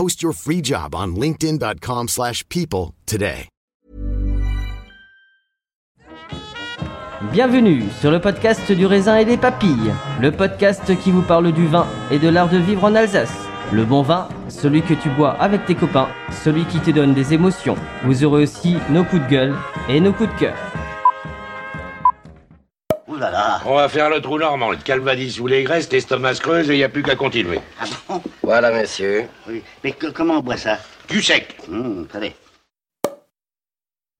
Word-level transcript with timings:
Post 0.00 0.22
your 0.22 0.32
free 0.32 0.62
job 0.62 0.94
on 0.94 1.08
linkedin.com/people 1.08 2.08
slash 2.08 2.42
people 2.48 2.94
today. 3.04 3.48
Bienvenue 7.30 7.82
sur 8.00 8.10
le 8.10 8.18
podcast 8.18 8.72
du 8.72 8.86
raisin 8.86 9.18
et 9.18 9.26
des 9.26 9.36
papilles, 9.36 9.92
le 10.22 10.32
podcast 10.32 10.98
qui 11.02 11.10
vous 11.10 11.20
parle 11.20 11.52
du 11.52 11.66
vin 11.66 11.86
et 12.10 12.18
de 12.18 12.30
l'art 12.30 12.48
de 12.48 12.56
vivre 12.56 12.84
en 12.84 12.94
Alsace. 12.94 13.46
Le 13.72 13.84
bon 13.84 14.00
vin, 14.00 14.26
celui 14.48 14.80
que 14.80 14.94
tu 14.94 15.10
bois 15.10 15.32
avec 15.32 15.66
tes 15.66 15.74
copains, 15.74 16.08
celui 16.42 16.64
qui 16.64 16.80
te 16.80 16.90
donne 16.90 17.12
des 17.12 17.34
émotions. 17.34 17.76
Vous 18.06 18.24
aurez 18.24 18.44
aussi 18.44 18.78
nos 18.88 19.04
coups 19.04 19.22
de 19.24 19.28
gueule 19.28 19.54
et 19.90 20.00
nos 20.00 20.14
coups 20.14 20.32
de 20.32 20.38
cœur. 20.38 20.69
Ouh 23.20 23.22
là 23.22 23.30
là 23.30 23.60
On 23.66 23.74
va 23.74 23.88
faire 23.90 24.08
le 24.08 24.20
trou 24.22 24.38
normand, 24.38 24.70
le 24.70 24.78
calvadis 24.78 25.30
sous 25.32 25.46
les 25.46 25.62
graisses, 25.62 25.92
l'estomac 25.92 26.34
se 26.36 26.40
creuse 26.40 26.70
et 26.70 26.74
il 26.74 26.78
n'y 26.78 26.84
a 26.84 26.88
plus 26.88 27.02
qu'à 27.02 27.16
continuer. 27.16 27.58
Ah 27.78 27.84
bon 28.08 28.22
Voilà, 28.42 28.72
monsieur. 28.72 29.26
Oui. 29.46 29.62
Mais 29.84 29.92
que- 29.92 30.06
comment 30.06 30.38
on 30.38 30.40
boit 30.40 30.56
ça 30.56 30.78
Du 31.08 31.20
sec. 31.20 31.58
Hum, 31.70 32.06
Attendez. 32.08 32.32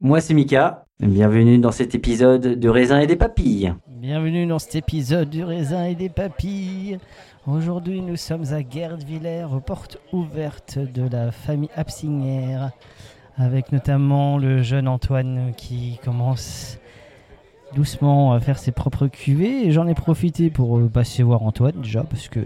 Moi 0.02 0.20
c'est 0.20 0.34
Mika, 0.34 0.84
bienvenue 0.98 1.58
dans 1.58 1.72
cet 1.72 1.94
épisode 1.94 2.42
de 2.60 2.68
raisin 2.68 3.00
et 3.00 3.06
des 3.06 3.16
papilles. 3.16 3.72
Bienvenue 3.88 4.46
dans 4.46 4.58
cet 4.58 4.74
épisode 4.76 5.30
du 5.30 5.44
raisin 5.44 5.84
et 5.84 5.94
des 5.94 6.08
papilles. 6.10 6.98
Aujourd'hui, 7.46 8.02
nous 8.02 8.16
sommes 8.16 8.52
à 8.52 8.62
Guerdvillers, 8.62 9.46
aux 9.50 9.60
portes 9.60 9.96
ouvertes 10.12 10.78
de 10.78 11.08
la 11.10 11.32
famille 11.32 11.70
Absinger, 11.74 12.66
avec 13.38 13.72
notamment 13.72 14.36
le 14.38 14.62
jeune 14.62 14.88
Antoine 14.88 15.52
qui 15.56 15.98
commence 16.04 16.76
doucement 17.74 18.32
à 18.32 18.40
faire 18.40 18.58
ses 18.58 18.72
propres 18.72 19.06
cuvées. 19.06 19.66
Et 19.66 19.72
j'en 19.72 19.86
ai 19.86 19.94
profité 19.94 20.50
pour 20.50 20.78
euh, 20.78 20.88
passer 20.88 21.22
voir 21.22 21.42
Antoine 21.42 21.80
déjà, 21.80 22.02
parce 22.04 22.28
que, 22.28 22.40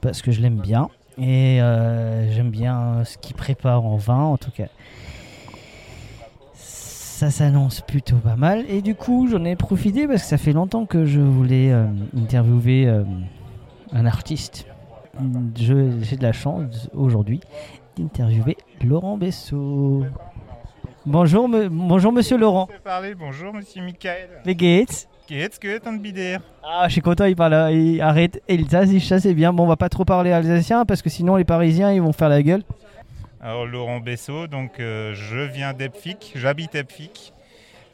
parce 0.00 0.22
que 0.22 0.30
je 0.30 0.40
l'aime 0.40 0.58
bien. 0.58 0.88
Et 1.18 1.60
euh, 1.60 2.30
j'aime 2.32 2.50
bien 2.50 3.04
ce 3.04 3.18
qu'il 3.18 3.36
prépare 3.36 3.84
en 3.84 3.96
vin, 3.96 4.22
en 4.22 4.36
tout 4.36 4.50
cas. 4.50 4.68
Ça 6.54 7.30
s'annonce 7.30 7.82
plutôt 7.82 8.16
pas 8.16 8.36
mal. 8.36 8.64
Et 8.68 8.82
du 8.82 8.94
coup, 8.94 9.28
j'en 9.30 9.44
ai 9.44 9.54
profité 9.54 10.06
parce 10.06 10.22
que 10.22 10.28
ça 10.28 10.38
fait 10.38 10.52
longtemps 10.52 10.86
que 10.86 11.04
je 11.04 11.20
voulais 11.20 11.70
euh, 11.70 11.86
interviewer 12.16 12.86
euh, 12.88 13.04
un 13.92 14.06
artiste. 14.06 14.66
J'ai 15.54 16.16
de 16.16 16.22
la 16.22 16.32
chance 16.32 16.88
aujourd'hui 16.94 17.40
d'interviewer 17.98 18.56
Laurent 18.82 19.18
Bessot. 19.18 20.04
Bonjour, 21.06 21.48
me- 21.48 21.68
bonjour 21.68 22.12
monsieur 22.12 22.36
Laurent. 22.38 22.68
parler. 22.84 23.14
Bonjour, 23.14 23.52
monsieur 23.52 23.82
Michael. 23.82 24.28
Les 24.44 24.54
Gates. 24.54 25.08
Geht's 25.28 25.58
gut 25.58 25.86
und 25.86 25.98
bider 26.00 26.38
Ah, 26.62 26.84
je 26.88 26.92
suis 26.92 27.00
content, 27.00 27.24
il 27.24 27.34
parle. 27.36 27.72
Il 27.72 28.00
arrête. 28.00 28.42
Et 28.48 28.62
ça, 28.64 28.86
c'est- 28.86 29.18
c'est 29.20 29.34
bien. 29.34 29.52
Bon, 29.52 29.64
on 29.64 29.66
va 29.66 29.76
pas 29.76 29.88
trop 29.88 30.04
parler 30.04 30.30
alsacien 30.32 30.84
parce 30.84 31.00
que 31.02 31.08
sinon 31.10 31.36
les 31.36 31.44
Parisiens 31.44 31.92
ils 31.92 32.02
vont 32.02 32.12
faire 32.12 32.28
la 32.28 32.42
gueule. 32.42 32.62
Alors, 33.40 33.66
Laurent 33.66 33.98
Bessot, 34.00 34.46
donc 34.46 34.78
euh, 34.78 35.14
je 35.14 35.38
viens 35.38 35.72
d'Epfic, 35.72 36.32
j'habite 36.36 36.74
Epfic, 36.76 37.32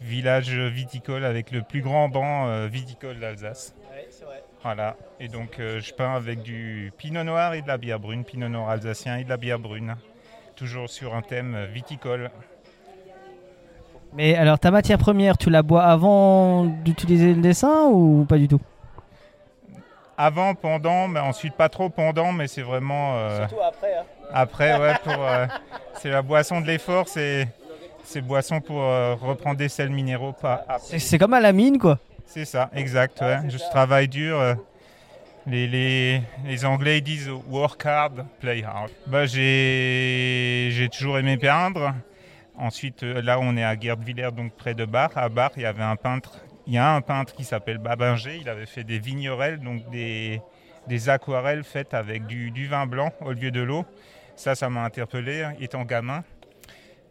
village 0.03 0.51
viticole 0.51 1.25
avec 1.25 1.51
le 1.53 1.63
plus 1.63 1.81
grand 1.81 2.09
banc 2.11 2.49
euh, 2.49 2.67
viticole 2.67 3.19
d'Alsace. 3.19 3.75
Voilà, 4.63 4.97
et 5.21 5.29
donc 5.29 5.61
euh, 5.61 5.81
je 5.81 5.95
peins 5.95 6.15
avec 6.15 6.43
du 6.43 6.93
pinot 6.99 7.23
noir 7.25 7.55
et 7.55 7.63
de 7.63 7.69
la 7.69 7.79
bière 7.79 8.01
brune, 8.01 8.25
pinot 8.25 8.49
noir 8.49 8.69
alsacien 8.69 9.17
et 9.17 9.25
de 9.25 9.29
la 9.31 9.37
bière 9.39 9.59
brune. 9.59 9.95
Toujours 10.57 10.91
sur 10.91 11.15
un 11.15 11.23
thème 11.23 11.57
viticole. 11.73 12.31
Mais 14.15 14.35
alors, 14.37 14.59
ta 14.59 14.71
matière 14.71 14.99
première, 14.99 15.39
tu 15.39 15.51
la 15.51 15.63
bois 15.63 15.85
avant 15.85 16.65
d'utiliser 16.65 17.35
le 17.35 17.41
dessin 17.41 17.87
ou 17.91 18.25
pas 18.29 18.39
du 18.39 18.49
tout? 18.49 18.61
Avant, 20.17 20.55
pendant, 20.55 21.07
mais 21.07 21.21
ensuite 21.21 21.55
pas 21.55 21.69
trop 21.69 21.89
pendant, 21.91 22.33
mais 22.33 22.49
c'est 22.49 22.63
vraiment. 22.63 23.17
euh, 23.17 23.45
après. 23.67 23.93
Après, 24.33 24.79
ouais, 24.79 24.95
pour, 25.05 25.15
euh, 25.25 25.47
c'est 26.01 26.11
la 26.11 26.23
boisson 26.23 26.61
de 26.61 26.67
l'effort, 26.67 27.07
c'est, 27.07 27.49
c'est 28.03 28.21
boisson 28.21 28.61
pour 28.61 28.83
euh, 28.83 29.15
reprendre 29.15 29.57
des 29.59 29.69
sels 29.69 29.91
minéraux. 29.91 30.33
Pas. 30.33 30.65
C'est 30.81 31.19
comme 31.19 31.35
à 31.35 31.41
la 31.41 31.53
mine, 31.53 31.79
quoi. 31.79 31.99
C'est 32.27 32.45
ça, 32.45 32.69
exact. 32.75 33.21
ouais. 33.21 33.39
Je 33.49 33.59
travaille 33.71 34.09
dur. 34.09 34.39
euh, 34.41 34.55
Les, 35.47 35.67
les, 35.67 36.21
les 36.45 36.65
Anglais 36.67 36.99
ils 36.99 37.03
disent 37.03 37.31
work 37.49 37.87
hard, 37.87 38.27
play 38.41 38.63
hard. 38.65 38.91
Bah, 39.07 39.25
j'ai, 39.25 40.69
j'ai 40.73 40.89
toujours 40.91 41.19
aimé 41.19 41.39
peindre. 41.39 41.95
Ensuite, 42.59 43.05
euh, 43.05 43.23
là, 43.23 43.39
on 43.41 43.57
est 43.57 43.63
à 43.63 43.77
Guerdvillers, 43.77 44.33
donc 44.33 44.53
près 44.53 44.75
de 44.75 44.85
Bar. 44.85 45.17
À 45.17 45.29
Bar, 45.29 45.53
il 45.57 45.63
y 45.63 45.67
avait 45.67 45.85
un 45.85 45.95
peintre. 45.95 46.41
Il 46.67 46.75
y 46.75 46.79
a 46.79 46.93
un 46.93 47.01
peintre 47.01 47.33
qui 47.33 47.45
s'appelle 47.45 47.79
Babinger. 47.79 48.37
Il 48.41 48.49
avait 48.49 48.67
fait 48.67 48.83
des 48.83 48.99
vignerelles, 48.99 49.61
donc 49.61 49.89
des, 49.91 50.43
aquarelles 51.07 51.63
faites 51.63 51.95
avec 51.95 52.27
du, 52.27 52.67
vin 52.67 52.87
blanc 52.87 53.13
au 53.21 53.33
lieu 53.33 53.53
de 53.53 53.61
l'eau. 53.61 53.87
Ça, 54.35 54.57
ça 54.57 54.69
m'a 54.69 54.83
interpellé 54.83 55.47
étant 55.61 55.85
gamin. 55.85 56.25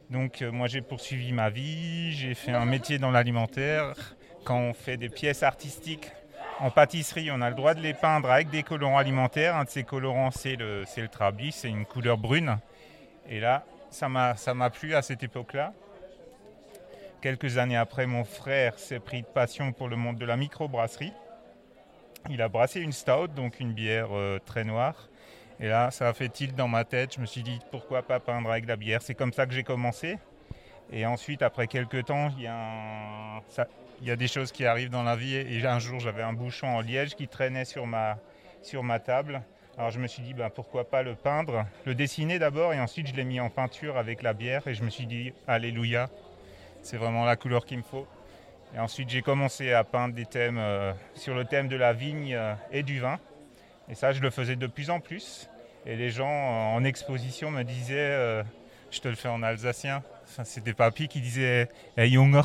Donc, 0.09 0.41
euh, 0.41 0.51
moi, 0.51 0.67
j'ai 0.67 0.81
poursuivi 0.81 1.31
ma 1.31 1.49
vie. 1.49 2.11
J'ai 2.11 2.33
fait 2.33 2.51
un 2.51 2.65
métier 2.65 2.99
dans 2.99 3.11
l'alimentaire. 3.11 3.93
Quand 4.43 4.59
on 4.59 4.73
fait 4.73 4.97
des 4.97 5.09
pièces 5.09 5.43
artistiques 5.43 6.11
en 6.59 6.71
pâtisserie, 6.71 7.31
on 7.31 7.41
a 7.41 7.49
le 7.49 7.55
droit 7.55 7.73
de 7.73 7.81
les 7.81 7.93
peindre 7.93 8.29
avec 8.29 8.49
des 8.49 8.63
colorants 8.63 8.97
alimentaires. 8.97 9.55
Un 9.55 9.63
de 9.63 9.69
ces 9.69 9.83
colorants, 9.83 10.31
c'est 10.31 10.57
le, 10.57 10.83
le 10.97 11.07
trablis, 11.07 11.53
c'est 11.53 11.69
une 11.69 11.85
couleur 11.85 12.17
brune. 12.17 12.57
Et 13.29 13.39
là, 13.39 13.65
ça 13.97 14.53
m'a, 14.53 14.69
plu 14.69 14.93
à 14.93 15.01
cette 15.01 15.23
époque-là. 15.23 15.73
Quelques 17.21 17.57
années 17.57 17.77
après, 17.77 18.05
mon 18.05 18.23
frère 18.23 18.77
s'est 18.77 18.99
pris 18.99 19.23
de 19.23 19.27
passion 19.27 19.71
pour 19.73 19.87
le 19.87 19.95
monde 19.95 20.17
de 20.17 20.25
la 20.25 20.37
microbrasserie. 20.37 21.13
Il 22.29 22.41
a 22.43 22.47
brassé 22.47 22.79
une 22.79 22.91
stout, 22.91 23.29
donc 23.29 23.59
une 23.59 23.73
bière 23.73 24.09
euh, 24.11 24.37
très 24.45 24.63
noire. 24.63 25.09
Et 25.59 25.67
là, 25.67 25.89
ça 25.89 26.07
a 26.07 26.13
fait 26.13 26.29
tilt 26.29 26.55
dans 26.55 26.67
ma 26.67 26.83
tête. 26.83 27.15
Je 27.15 27.21
me 27.21 27.25
suis 27.25 27.41
dit, 27.41 27.59
pourquoi 27.71 28.03
pas 28.03 28.19
peindre 28.19 28.51
avec 28.51 28.67
la 28.67 28.75
bière? 28.75 29.01
C'est 29.01 29.15
comme 29.15 29.33
ça 29.33 29.47
que 29.47 29.53
j'ai 29.53 29.63
commencé. 29.63 30.19
Et 30.91 31.07
ensuite, 31.07 31.41
après 31.41 31.65
quelques 31.65 32.05
temps, 32.05 32.29
il 32.37 32.43
y, 32.43 34.05
y 34.05 34.11
a 34.11 34.15
des 34.15 34.27
choses 34.27 34.51
qui 34.51 34.65
arrivent 34.65 34.91
dans 34.91 35.03
la 35.03 35.15
vie. 35.15 35.35
Et 35.35 35.65
un 35.65 35.79
jour, 35.79 35.99
j'avais 35.99 36.21
un 36.21 36.33
bouchon 36.33 36.67
en 36.67 36.81
liège 36.81 37.15
qui 37.15 37.27
traînait 37.27 37.65
sur 37.65 37.87
ma 37.87 38.99
table. 39.03 39.41
Alors 39.77 39.91
je 39.91 39.99
me 39.99 40.07
suis 40.07 40.23
dit, 40.23 40.33
ben, 40.33 40.49
pourquoi 40.49 40.89
pas 40.89 41.03
le 41.03 41.13
peindre, 41.13 41.65
le 41.85 41.93
dessiner 41.93 42.39
d'abord, 42.39 42.73
et 42.73 42.79
ensuite 42.79 43.07
je 43.07 43.13
l'ai 43.13 43.23
mis 43.23 43.39
en 43.39 43.51
peinture 43.51 43.97
avec 43.97 44.23
la 44.23 44.33
bière. 44.33 44.67
Et 44.67 44.73
je 44.73 44.83
me 44.83 44.89
suis 44.89 45.05
dit, 45.05 45.33
alléluia, 45.47 46.09
c'est 46.81 46.97
vraiment 46.97 47.25
la 47.25 47.35
couleur 47.35 47.65
qu'il 47.65 47.77
me 47.77 47.83
faut. 47.83 48.07
Et 48.75 48.79
ensuite, 48.79 49.09
j'ai 49.09 49.21
commencé 49.21 49.71
à 49.71 49.83
peindre 49.83 50.15
des 50.15 50.25
thèmes 50.25 50.57
euh, 50.57 50.93
sur 51.13 51.35
le 51.35 51.45
thème 51.45 51.67
de 51.67 51.75
la 51.75 51.93
vigne 51.93 52.33
euh, 52.33 52.53
et 52.71 52.81
du 52.81 52.99
vin. 52.99 53.19
Et 53.87 53.95
ça, 53.95 54.11
je 54.11 54.21
le 54.21 54.29
faisais 54.31 54.55
de 54.55 54.67
plus 54.67 54.89
en 54.89 54.99
plus. 54.99 55.49
Et 55.85 55.95
les 55.95 56.09
gens 56.09 56.27
euh, 56.27 56.75
en 56.75 56.83
exposition 56.83 57.51
me 57.51 57.63
disaient 57.63 58.43
je 58.89 58.99
te 58.99 59.07
le 59.07 59.15
fais 59.15 59.29
en 59.29 59.43
alsacien. 59.43 60.03
Enfin, 60.23 60.43
C'était 60.43 60.73
papy 60.73 61.07
qui 61.07 61.21
disait 61.21 61.69
Hey 61.95 62.13
Junger, 62.13 62.41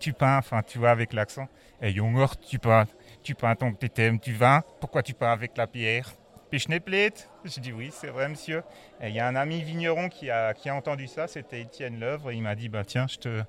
tu 0.00 0.12
peins, 0.12 0.38
enfin 0.38 0.62
tu 0.62 0.78
vois 0.78 0.90
avec 0.90 1.12
l'accent. 1.12 1.48
Hey 1.80 1.94
Junger, 1.94 2.26
tu 2.48 2.58
peins, 2.58 2.86
tu 3.22 3.34
peins 3.34 3.54
ton 3.54 3.72
thème 3.72 4.18
du 4.18 4.34
vin, 4.34 4.62
pourquoi 4.80 5.02
tu 5.02 5.14
peins 5.14 5.32
avec 5.32 5.56
la 5.56 5.66
pierre 5.66 6.12
Pichneplate 6.50 7.28
Je 7.44 7.60
dis 7.60 7.72
oui, 7.72 7.90
c'est 7.92 8.08
vrai 8.08 8.28
monsieur. 8.28 8.62
Et 9.00 9.08
il 9.08 9.14
y 9.14 9.20
a 9.20 9.26
un 9.26 9.36
ami 9.36 9.62
vigneron 9.62 10.08
qui 10.08 10.30
a, 10.30 10.54
qui 10.54 10.68
a 10.68 10.74
entendu 10.74 11.06
ça, 11.06 11.26
c'était 11.26 11.60
Étienne 11.60 11.98
Leuvre, 11.98 12.30
et 12.30 12.36
il 12.36 12.42
m'a 12.42 12.54
dit 12.54 12.68
bah, 12.68 12.84
tiens, 12.84 13.06
je 13.08 13.16
te, 13.16 13.42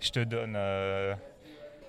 je 0.00 0.10
te 0.10 0.20
donne 0.20 0.54
euh, 0.56 1.14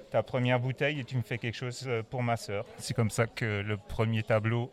ta 0.10 0.24
première 0.24 0.60
bouteille 0.60 1.00
et 1.00 1.04
tu 1.04 1.18
me 1.18 1.22
fais 1.22 1.38
quelque 1.38 1.56
chose 1.56 1.84
euh, 1.88 2.02
pour 2.10 2.24
ma 2.24 2.38
sœur. 2.38 2.66
C'est 2.78 2.94
comme 2.94 3.10
ça 3.10 3.28
que 3.28 3.62
le 3.62 3.78
premier 3.78 4.24
tableau 4.24 4.72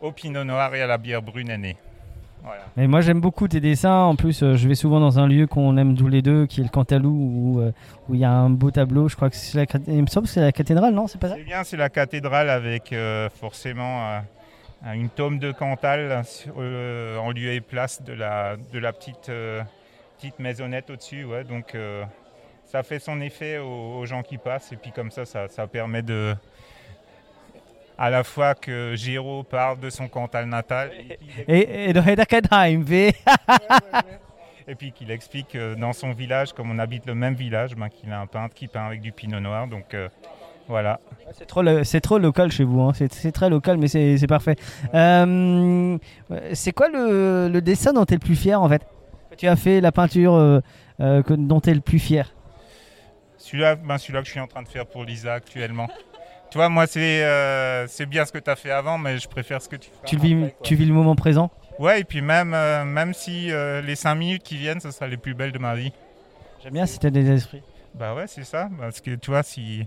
au 0.00 0.12
pinot 0.12 0.44
noir 0.44 0.74
et 0.74 0.82
à 0.82 0.86
la 0.86 0.98
bière 0.98 1.22
brune 1.22 1.48
est 1.50 1.58
né. 1.58 1.76
Voilà. 2.44 2.62
Mais 2.76 2.88
moi 2.88 3.00
j'aime 3.00 3.20
beaucoup 3.20 3.46
tes 3.46 3.60
dessins. 3.60 4.00
En 4.02 4.16
plus, 4.16 4.42
euh, 4.42 4.56
je 4.56 4.66
vais 4.66 4.74
souvent 4.74 4.98
dans 4.98 5.20
un 5.20 5.28
lieu 5.28 5.46
qu'on 5.46 5.76
aime 5.76 5.96
tous 5.96 6.08
les 6.08 6.22
deux, 6.22 6.46
qui 6.46 6.60
est 6.60 6.64
le 6.64 6.70
Cantalou, 6.70 7.10
où 7.10 7.60
euh, 7.60 7.72
où 8.08 8.14
il 8.14 8.20
y 8.20 8.24
a 8.24 8.32
un 8.32 8.50
beau 8.50 8.72
tableau. 8.72 9.08
Je 9.08 9.14
crois 9.14 9.30
que 9.30 9.36
c'est 9.36 9.58
la, 9.58 9.66
il 9.86 10.02
me 10.02 10.08
semble 10.08 10.26
que 10.26 10.32
c'est 10.32 10.40
la 10.40 10.50
cathédrale, 10.50 10.92
non? 10.92 11.06
C'est 11.06 11.20
pas 11.20 11.28
ça? 11.28 11.36
C'est 11.36 11.44
bien, 11.44 11.62
c'est 11.62 11.76
la 11.76 11.88
cathédrale 11.88 12.50
avec 12.50 12.92
euh, 12.92 13.30
forcément 13.30 14.20
une 14.84 15.08
tome 15.08 15.38
de 15.38 15.52
Cantal 15.52 16.24
euh, 16.58 17.16
en 17.16 17.30
lieu 17.30 17.52
et 17.52 17.60
place 17.60 18.02
de 18.02 18.12
la, 18.12 18.56
de 18.56 18.78
la 18.78 18.92
petite, 18.92 19.28
euh, 19.28 19.62
petite 20.18 20.38
maisonnette 20.38 20.90
au-dessus. 20.90 21.24
Ouais, 21.24 21.44
donc 21.44 21.74
euh, 21.74 22.04
ça 22.66 22.82
fait 22.82 22.98
son 22.98 23.20
effet 23.20 23.58
aux, 23.58 23.98
aux 23.98 24.06
gens 24.06 24.22
qui 24.22 24.38
passent 24.38 24.72
et 24.72 24.76
puis 24.76 24.90
comme 24.92 25.10
ça, 25.10 25.24
ça, 25.24 25.48
ça 25.48 25.66
permet 25.66 26.02
de 26.02 26.34
à 27.96 28.10
la 28.10 28.24
fois 28.24 28.54
que 28.54 28.94
Géraud 28.96 29.44
parle 29.44 29.78
de 29.78 29.90
son 29.90 30.08
Cantal 30.08 30.46
natal 30.46 30.90
et 34.66 34.74
puis 34.74 34.92
qu'il 34.92 35.10
explique 35.10 35.48
que 35.48 35.74
dans 35.74 35.92
son 35.92 36.12
village, 36.12 36.52
comme 36.52 36.70
on 36.70 36.78
habite 36.78 37.06
le 37.06 37.14
même 37.14 37.34
village, 37.34 37.76
ben, 37.76 37.88
qu'il 37.88 38.10
a 38.10 38.20
un 38.20 38.26
peintre 38.26 38.54
qui 38.54 38.66
peint 38.66 38.86
avec 38.86 39.00
du 39.00 39.12
pinot 39.12 39.40
noir. 39.40 39.68
Donc 39.68 39.94
voilà. 40.68 41.00
C'est 41.32 41.46
trop, 41.46 41.62
c'est 41.84 42.00
trop 42.00 42.18
local 42.18 42.50
chez 42.52 42.64
vous, 42.64 42.80
hein. 42.82 42.92
c'est, 42.94 43.32
très 43.32 43.48
local, 43.48 43.78
mais 43.78 43.88
c'est, 43.88 44.26
parfait. 44.26 44.56
Euh, 44.94 45.98
c'est 46.52 46.72
quoi 46.72 46.88
le, 46.88 47.48
le 47.48 47.62
dessin 47.62 47.92
dont 47.92 48.04
tu 48.04 48.14
es 48.14 48.16
le 48.16 48.20
plus 48.20 48.36
fier 48.36 48.60
en 48.60 48.68
fait? 48.68 48.82
Tu 49.38 49.48
as 49.48 49.56
fait 49.56 49.80
la 49.80 49.92
peinture 49.92 50.34
euh, 50.34 50.60
euh, 51.00 51.22
que- 51.22 51.34
dont 51.34 51.60
tu 51.60 51.70
es 51.70 51.74
le 51.74 51.80
plus 51.80 51.98
fier 51.98 52.34
Celui-là, 53.38 53.76
ben 53.76 53.96
celui-là 53.96 54.20
que 54.20 54.26
je 54.26 54.32
suis 54.32 54.40
en 54.40 54.46
train 54.46 54.62
de 54.62 54.68
faire 54.68 54.86
pour 54.86 55.04
Lisa 55.04 55.34
actuellement. 55.34 55.88
Tu 56.50 56.58
vois, 56.58 56.68
moi, 56.68 56.86
c'est 56.86 57.24
c'est 57.88 58.04
bien 58.04 58.26
ce 58.26 58.32
que 58.32 58.38
tu 58.38 58.50
as 58.50 58.56
fait 58.56 58.70
avant, 58.70 58.98
mais 58.98 59.18
je 59.18 59.26
préfère 59.26 59.62
ce 59.62 59.70
que 59.70 59.76
tu 59.76 59.88
fais. 59.88 60.06
tu, 60.06 60.18
vis, 60.18 60.36
tu 60.62 60.74
vis 60.74 60.84
le 60.84 60.92
moment 60.92 61.16
présent? 61.16 61.50
Ouais, 61.78 62.00
et 62.00 62.04
puis 62.04 62.20
même, 62.20 62.50
même 62.84 63.14
si 63.14 63.50
les 63.82 63.94
5 63.94 64.14
minutes 64.16 64.42
qui 64.42 64.58
viennent, 64.58 64.80
ça 64.80 64.92
sera 64.92 65.06
les 65.06 65.16
plus 65.16 65.32
belles 65.32 65.52
de 65.52 65.58
ma 65.58 65.74
vie. 65.74 65.92
J'aime 66.62 66.74
bien 66.74 66.84
si 66.84 66.98
tu 66.98 67.06
as 67.06 67.10
des 67.10 67.28
esprits. 67.30 67.62
Bah 67.94 68.14
ouais, 68.14 68.26
c'est 68.26 68.44
ça. 68.44 68.68
Parce 68.78 69.00
que 69.00 69.14
tu 69.14 69.30
vois, 69.30 69.42
si 69.42 69.86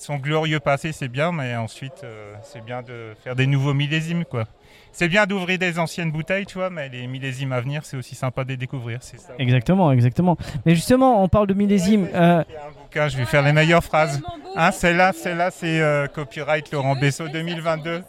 son 0.00 0.16
glorieux 0.16 0.60
passé, 0.60 0.92
c'est 0.92 1.08
bien, 1.08 1.30
mais 1.30 1.54
ensuite, 1.56 2.02
euh, 2.04 2.34
c'est 2.42 2.64
bien 2.64 2.82
de 2.82 3.14
faire 3.22 3.36
des 3.36 3.46
nouveaux 3.46 3.74
millésimes, 3.74 4.24
quoi. 4.24 4.44
C'est 4.92 5.08
bien 5.08 5.26
d'ouvrir 5.26 5.58
des 5.58 5.78
anciennes 5.78 6.10
bouteilles, 6.10 6.46
tu 6.46 6.54
vois, 6.58 6.70
mais 6.70 6.88
les 6.88 7.06
millésimes 7.06 7.52
à 7.52 7.60
venir, 7.60 7.84
c'est 7.84 7.96
aussi 7.96 8.14
sympa 8.14 8.42
de 8.44 8.48
les 8.48 8.56
découvrir. 8.56 8.98
C'est 9.02 9.20
ça. 9.20 9.34
Exactement, 9.38 9.92
exactement. 9.92 10.36
Mais 10.64 10.74
justement, 10.74 11.22
on 11.22 11.28
parle 11.28 11.46
de 11.46 11.54
millésime. 11.54 12.08
euh, 12.14 12.42
bouquin, 12.82 13.08
je 13.08 13.16
vais 13.18 13.26
faire 13.26 13.42
les 13.42 13.52
meilleures 13.52 13.84
phrases. 13.84 14.20
Hein, 14.56 14.72
celle-là, 14.72 15.12
celle-là, 15.12 15.50
c'est 15.50 15.80
euh, 15.80 16.06
copyright 16.08 16.72
Laurent 16.72 16.96
Bessot 16.96 17.28
2022. 17.28 18.02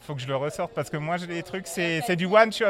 Faut 0.00 0.14
que 0.14 0.20
je 0.22 0.28
le 0.28 0.36
ressorte 0.36 0.72
parce 0.74 0.88
que 0.90 0.96
moi, 0.96 1.16
j'ai 1.16 1.26
les 1.26 1.42
trucs, 1.42 1.66
c'est 1.66 2.00
c'est 2.06 2.16
du 2.16 2.26
one 2.26 2.52
shot. 2.52 2.66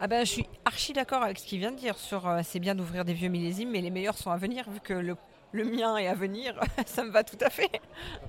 Ah 0.00 0.06
ben, 0.08 0.24
je 0.24 0.30
suis 0.30 0.46
archi 0.64 0.92
d'accord 0.92 1.22
avec 1.22 1.38
ce 1.38 1.46
qu'il 1.46 1.58
vient 1.58 1.72
de 1.72 1.76
dire 1.76 1.96
sur 1.98 2.28
euh, 2.28 2.40
c'est 2.44 2.60
bien 2.60 2.74
d'ouvrir 2.74 3.04
des 3.04 3.14
vieux 3.14 3.28
millésimes, 3.28 3.70
mais 3.70 3.80
les 3.80 3.90
meilleurs 3.90 4.16
sont 4.16 4.30
à 4.30 4.36
venir, 4.36 4.68
vu 4.70 4.78
que 4.80 4.92
le, 4.94 5.16
le 5.52 5.64
mien 5.64 5.96
est 5.96 6.06
à 6.08 6.14
venir, 6.14 6.54
ça 6.86 7.04
me 7.04 7.10
va 7.10 7.24
tout 7.24 7.38
à 7.40 7.50
fait. 7.50 7.70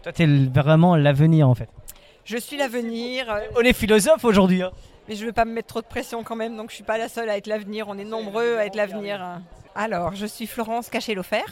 toi, 0.04 0.12
tu 0.12 0.24
es 0.24 0.28
vraiment 0.48 0.96
l'avenir 0.96 1.48
en 1.50 1.56
fait. 1.56 1.70
Je 2.26 2.38
suis 2.38 2.58
l'avenir, 2.58 3.26
On 3.56 3.62
est 3.62 3.74
philosophe 3.74 4.24
aujourd'hui. 4.24 4.62
hein. 4.62 4.72
mais 5.08 5.16
je 5.16 5.26
veux 5.26 5.32
pas 5.32 5.46
me 5.46 5.54
mettre 5.54 5.68
trop 5.68 5.82
de 5.82 5.88
pression 5.88 6.24
quand 6.24 6.36
même, 6.36 6.56
donc 6.56 6.70
je 6.70 6.76
suis 6.76 6.84
pas 6.84 6.98
la 6.98 7.10
seule 7.10 7.30
à 7.30 7.38
être 7.38 7.48
l'avenir, 7.48 7.88
on 7.88 7.98
est 7.98 8.04
nombreux 8.06 8.58
à 8.58 8.66
être 8.66 8.76
l'avenir. 8.76 9.42
Alors, 9.76 10.14
je 10.16 10.26
suis 10.26 10.46
Florence 10.48 10.90
Cachet-Lofer. 10.90 11.44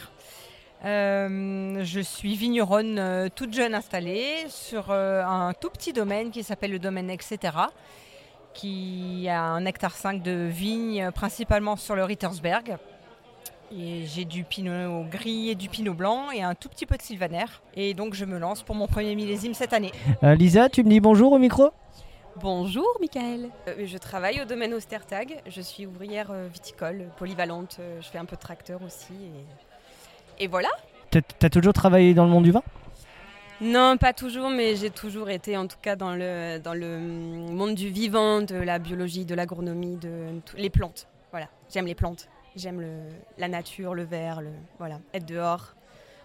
Euh, 0.84 1.82
je 1.84 1.98
suis 2.00 2.36
vigneronne 2.36 2.98
euh, 3.00 3.28
toute 3.34 3.52
jeune 3.52 3.74
installée 3.74 4.46
sur 4.48 4.90
euh, 4.90 5.24
un 5.24 5.52
tout 5.52 5.70
petit 5.70 5.92
domaine 5.92 6.30
qui 6.30 6.44
s'appelle 6.44 6.70
le 6.70 6.78
domaine 6.78 7.10
Etc. 7.10 7.36
qui 8.54 9.26
a 9.28 9.42
un 9.42 9.64
hectare 9.64 9.96
5 9.96 10.22
de 10.22 10.46
vignes 10.48 11.10
principalement 11.12 11.74
sur 11.76 11.96
le 11.96 12.04
Rittersberg. 12.04 12.76
Et 13.70 14.06
j'ai 14.06 14.24
du 14.24 14.44
pinot 14.44 15.04
gris 15.10 15.50
et 15.50 15.54
du 15.54 15.68
pinot 15.68 15.92
blanc 15.92 16.30
et 16.30 16.42
un 16.42 16.54
tout 16.54 16.70
petit 16.70 16.86
peu 16.86 16.96
de 16.96 17.02
sylvaner. 17.02 17.44
Et 17.74 17.92
donc 17.92 18.14
je 18.14 18.24
me 18.24 18.38
lance 18.38 18.62
pour 18.62 18.74
mon 18.74 18.86
premier 18.86 19.14
millésime 19.14 19.52
cette 19.52 19.74
année. 19.74 19.92
Euh, 20.22 20.34
Lisa, 20.34 20.70
tu 20.70 20.82
me 20.84 20.88
dis 20.88 21.00
bonjour 21.00 21.32
au 21.32 21.38
micro? 21.38 21.70
Bonjour 22.40 22.86
Michael. 23.00 23.50
Euh, 23.68 23.84
je 23.84 23.98
travaille 23.98 24.40
au 24.40 24.46
domaine 24.46 24.72
Ostertag. 24.72 25.42
Je 25.46 25.60
suis 25.60 25.86
ouvrière 25.86 26.30
euh, 26.30 26.48
viticole, 26.50 27.10
polyvalente. 27.18 27.78
Je 28.00 28.06
fais 28.06 28.18
un 28.18 28.24
peu 28.24 28.36
de 28.36 28.40
tracteur 28.40 28.80
aussi. 28.82 29.12
Et, 30.38 30.44
et 30.44 30.46
voilà. 30.46 30.70
T'as 31.10 31.20
as 31.42 31.50
toujours 31.50 31.72
travaillé 31.74 32.14
dans 32.14 32.24
le 32.24 32.30
monde 32.30 32.44
du 32.44 32.52
vin? 32.52 32.62
Non, 33.60 33.96
pas 33.98 34.12
toujours, 34.12 34.50
mais 34.50 34.76
j'ai 34.76 34.90
toujours 34.90 35.28
été 35.30 35.56
en 35.56 35.66
tout 35.66 35.78
cas 35.82 35.96
dans 35.96 36.14
le, 36.14 36.58
dans 36.58 36.74
le 36.74 36.98
monde 36.98 37.74
du 37.74 37.88
vivant, 37.90 38.40
de 38.40 38.54
la 38.54 38.78
biologie, 38.78 39.24
de 39.24 39.34
l'agronomie, 39.34 39.96
de 39.96 40.40
tout- 40.46 40.56
les 40.56 40.70
plantes. 40.70 41.08
Voilà, 41.32 41.48
j'aime 41.70 41.86
les 41.86 41.96
plantes. 41.96 42.28
J'aime 42.58 42.84
la 43.38 43.46
nature, 43.46 43.94
le 43.94 44.02
verre, 44.02 44.40
le, 44.40 44.50
voilà, 44.80 44.98
être 45.14 45.24
dehors, 45.24 45.76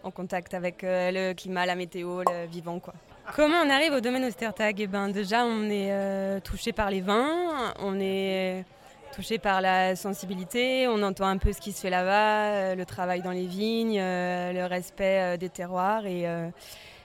en 0.02 0.10
contact 0.10 0.56
avec 0.56 0.84
euh, 0.84 1.12
le 1.12 1.34
climat, 1.36 1.68
la 1.68 1.76
météo, 1.76 2.24
le 2.24 2.48
vivant 2.48 2.80
quoi. 2.80 2.96
Comment 3.36 3.58
on 3.64 3.70
arrive 3.70 3.94
au 3.94 4.00
domaine 4.00 4.26
Ostertag? 4.26 4.82
Eh 4.82 4.88
ben 4.88 5.10
déjà, 5.10 5.46
on 5.46 5.70
est 5.70 5.92
euh, 5.92 6.40
touché 6.40 6.74
par 6.74 6.90
les 6.90 7.02
vins, 7.02 7.72
on 7.78 8.00
est 8.00 8.66
touché 9.14 9.38
par 9.38 9.62
la 9.62 9.96
sensibilité, 9.96 10.88
on 10.88 11.04
entend 11.04 11.28
un 11.28 11.38
peu 11.38 11.54
ce 11.54 11.62
qui 11.62 11.72
se 11.72 11.82
fait 11.82 11.92
là-bas, 11.92 12.46
euh, 12.46 12.76
le 12.76 12.86
travail 12.86 13.22
dans 13.22 13.30
les 13.30 13.46
vignes, 13.46 14.00
le 14.00 14.66
respect 14.66 15.38
des 15.38 15.50
terroirs 15.50 16.08
et, 16.08 16.26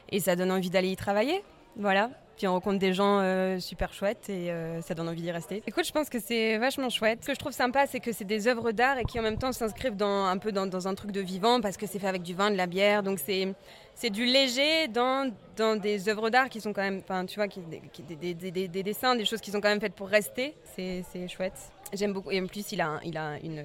et 0.08 0.20
ça 0.20 0.36
donne 0.36 0.50
envie 0.50 0.70
d'aller 0.70 0.88
y 0.88 0.96
travailler. 0.96 1.44
Voilà. 1.76 2.08
Puis 2.38 2.46
on 2.46 2.52
rencontre 2.52 2.78
des 2.78 2.94
gens 2.94 3.18
euh, 3.20 3.58
super 3.58 3.92
chouettes 3.92 4.30
et 4.30 4.52
euh, 4.52 4.80
ça 4.80 4.94
donne 4.94 5.08
envie 5.08 5.22
d'y 5.22 5.32
rester. 5.32 5.60
Écoute, 5.66 5.84
je 5.84 5.90
pense 5.90 6.08
que 6.08 6.20
c'est 6.20 6.56
vachement 6.56 6.88
chouette. 6.88 7.18
Ce 7.22 7.26
que 7.26 7.34
je 7.34 7.38
trouve 7.40 7.50
sympa, 7.50 7.88
c'est 7.88 7.98
que 7.98 8.12
c'est 8.12 8.24
des 8.24 8.46
œuvres 8.46 8.70
d'art 8.70 8.96
et 8.96 9.04
qui 9.04 9.18
en 9.18 9.22
même 9.22 9.38
temps 9.38 9.50
s'inscrivent 9.50 9.96
dans, 9.96 10.24
un 10.26 10.38
peu 10.38 10.52
dans, 10.52 10.64
dans 10.66 10.86
un 10.86 10.94
truc 10.94 11.10
de 11.10 11.20
vivant 11.20 11.60
parce 11.60 11.76
que 11.76 11.84
c'est 11.88 11.98
fait 11.98 12.06
avec 12.06 12.22
du 12.22 12.34
vin, 12.34 12.52
de 12.52 12.56
la 12.56 12.68
bière. 12.68 13.02
Donc 13.02 13.18
c'est, 13.18 13.52
c'est 13.96 14.10
du 14.10 14.24
léger 14.24 14.86
dans, 14.86 15.32
dans 15.56 15.74
des 15.74 16.08
œuvres 16.08 16.30
d'art 16.30 16.48
qui 16.48 16.60
sont 16.60 16.72
quand 16.72 16.82
même, 16.82 17.00
enfin 17.02 17.26
tu 17.26 17.40
vois, 17.40 17.48
qui, 17.48 17.60
qui- 17.92 18.02
des, 18.04 18.14
des- 18.14 18.34
des- 18.34 18.50
des- 18.52 18.68
des 18.68 18.82
dessins, 18.84 19.16
des 19.16 19.24
choses 19.24 19.40
qui 19.40 19.50
sont 19.50 19.60
quand 19.60 19.68
même 19.70 19.80
faites 19.80 19.94
pour 19.94 20.08
rester. 20.08 20.54
C'est, 20.76 21.02
c'est 21.10 21.26
chouette. 21.26 21.58
J'aime 21.92 22.12
beaucoup. 22.12 22.30
Et 22.30 22.40
en 22.40 22.46
plus, 22.46 22.70
il 22.70 22.80
a, 22.80 22.86
un- 22.86 23.00
il 23.04 23.16
a 23.18 23.36
une, 23.42 23.64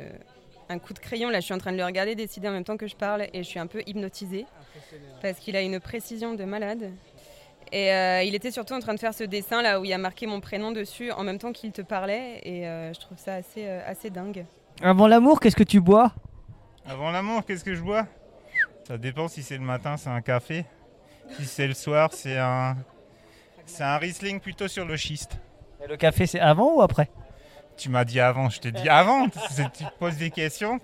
un 0.69 0.79
coup 0.79 0.93
de 0.93 0.99
crayon. 0.99 1.29
Là, 1.29 1.41
je 1.41 1.45
suis 1.45 1.53
en 1.53 1.59
train 1.59 1.73
de 1.73 1.77
le 1.77 1.85
regarder, 1.85 2.15
décider 2.15 2.47
en 2.47 2.53
même 2.53 2.63
temps 2.63 2.77
que 2.77 2.87
je 2.87 2.95
parle 2.95 3.27
et 3.33 3.43
je 3.43 3.47
suis 3.47 3.59
un 3.59 3.67
peu 3.67 3.83
hypnotisée 3.85 4.47
parce 5.21 5.37
qu'il 5.37 5.55
a 5.55 5.61
une 5.61 5.79
précision 5.79 6.33
de 6.33 6.43
malade. 6.43 6.89
Et 7.73 7.91
euh, 7.91 8.21
il 8.21 8.35
était 8.35 8.51
surtout 8.51 8.75
en 8.75 8.79
train 8.79 8.93
de 8.93 8.99
faire 8.99 9.15
ce 9.15 9.23
dessin 9.23 9.63
là 9.63 9.79
où 9.79 9.83
il 9.83 9.89
y 9.89 9.93
a 9.93 9.97
marqué 9.97 10.27
mon 10.27 10.39
prénom 10.39 10.71
dessus 10.71 11.11
en 11.11 11.23
même 11.23 11.39
temps 11.39 11.51
qu'il 11.51 11.71
te 11.71 11.81
parlait 11.81 12.39
et 12.43 12.67
euh, 12.67 12.93
je 12.93 12.99
trouve 12.99 13.17
ça 13.17 13.33
assez, 13.33 13.65
euh, 13.65 13.81
assez 13.87 14.11
dingue. 14.11 14.45
Avant 14.83 15.07
l'amour, 15.07 15.39
qu'est-ce 15.39 15.55
que 15.55 15.63
tu 15.63 15.81
bois? 15.81 16.13
Avant 16.87 17.09
l'amour, 17.09 17.43
qu'est-ce 17.43 17.63
que 17.63 17.73
je 17.73 17.81
bois? 17.81 18.05
Ça 18.87 18.99
dépend 18.99 19.27
si 19.27 19.41
c'est 19.41 19.57
le 19.57 19.63
matin, 19.63 19.97
c'est 19.97 20.11
un 20.11 20.21
café. 20.21 20.65
Si 21.31 21.45
c'est 21.45 21.65
le 21.65 21.73
soir, 21.73 22.09
c'est 22.13 22.37
un, 22.37 22.77
c'est 23.65 23.83
un 23.83 23.97
Riesling 23.97 24.39
plutôt 24.39 24.67
sur 24.67 24.85
le 24.85 24.95
schiste. 24.95 25.39
Et 25.83 25.87
Le 25.87 25.97
café, 25.97 26.27
c'est 26.27 26.39
avant 26.39 26.75
ou 26.75 26.81
après? 26.83 27.09
Tu 27.75 27.89
m'as 27.89 28.05
dit 28.05 28.19
avant, 28.19 28.51
je 28.51 28.59
t'ai 28.59 28.71
dit 28.71 28.87
avant. 28.87 29.29
Tu 29.29 29.39
te 29.39 29.83
poses 29.97 30.17
des 30.17 30.29
questions 30.29 30.79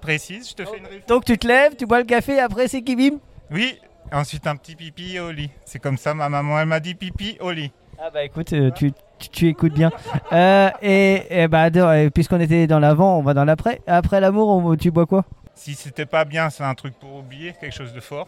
précises, 0.00 0.50
je 0.50 0.54
te 0.54 0.64
fais 0.64 0.78
une 0.78 0.86
réponse. 0.86 1.06
Donc 1.06 1.24
tu 1.24 1.38
te 1.38 1.46
lèves, 1.46 1.76
tu 1.76 1.86
bois 1.86 2.00
le 2.00 2.06
café, 2.06 2.40
après 2.40 2.66
c'est 2.66 2.82
qui 2.82 2.96
bim? 2.96 3.18
Oui, 3.52 3.78
ensuite 4.12 4.46
un 4.46 4.56
petit 4.56 4.76
pipi 4.76 5.18
au 5.18 5.30
lit. 5.30 5.50
C'est 5.64 5.78
comme 5.78 5.96
ça, 5.98 6.14
ma 6.14 6.28
maman, 6.28 6.58
elle 6.60 6.66
m'a 6.66 6.80
dit 6.80 6.94
pipi 6.94 7.36
au 7.40 7.50
lit. 7.50 7.72
Ah 7.98 8.10
bah 8.12 8.24
écoute, 8.24 8.52
euh, 8.52 8.70
tu, 8.72 8.92
tu, 9.18 9.28
tu 9.28 9.48
écoutes 9.48 9.74
bien. 9.74 9.90
Euh, 10.32 10.70
et, 10.82 11.42
et 11.42 11.48
bah 11.48 11.68
et 11.68 12.10
puisqu'on 12.10 12.40
était 12.40 12.66
dans 12.66 12.80
l'avant, 12.80 13.18
on 13.18 13.22
va 13.22 13.34
dans 13.34 13.44
l'après. 13.44 13.80
Après 13.86 14.20
l'amour, 14.20 14.76
tu 14.78 14.90
bois 14.90 15.06
quoi? 15.06 15.24
Si 15.54 15.74
c'était 15.74 16.06
pas 16.06 16.24
bien, 16.24 16.50
c'est 16.50 16.64
un 16.64 16.74
truc 16.74 16.94
pour 16.98 17.14
oublier, 17.16 17.54
quelque 17.60 17.72
chose 17.74 17.92
de 17.92 18.00
fort. 18.00 18.26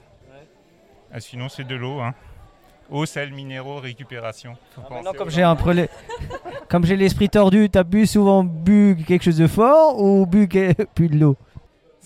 Ah, 1.12 1.20
sinon, 1.20 1.48
c'est 1.48 1.64
de 1.66 1.74
l'eau. 1.74 2.00
Hein. 2.00 2.14
Eau, 2.90 3.04
sel, 3.06 3.32
minéraux, 3.32 3.78
récupération. 3.80 4.56
Faut 4.74 4.80
penser 4.82 4.94
Maintenant, 4.94 5.12
comme 5.18 5.30
j'ai 5.30 5.42
un 5.42 5.50
enfants. 5.52 5.64
prélé- 5.64 5.88
comme 6.68 6.84
j'ai 6.84 6.96
l'esprit 6.96 7.28
tordu, 7.28 7.68
t'as 7.68 7.82
bu 7.82 8.06
souvent 8.06 8.44
bu 8.44 8.96
quelque 9.06 9.24
chose 9.24 9.38
de 9.38 9.48
fort 9.48 10.00
ou 10.00 10.24
bu 10.26 10.46
plus 10.94 11.08
de 11.08 11.16
l'eau? 11.18 11.36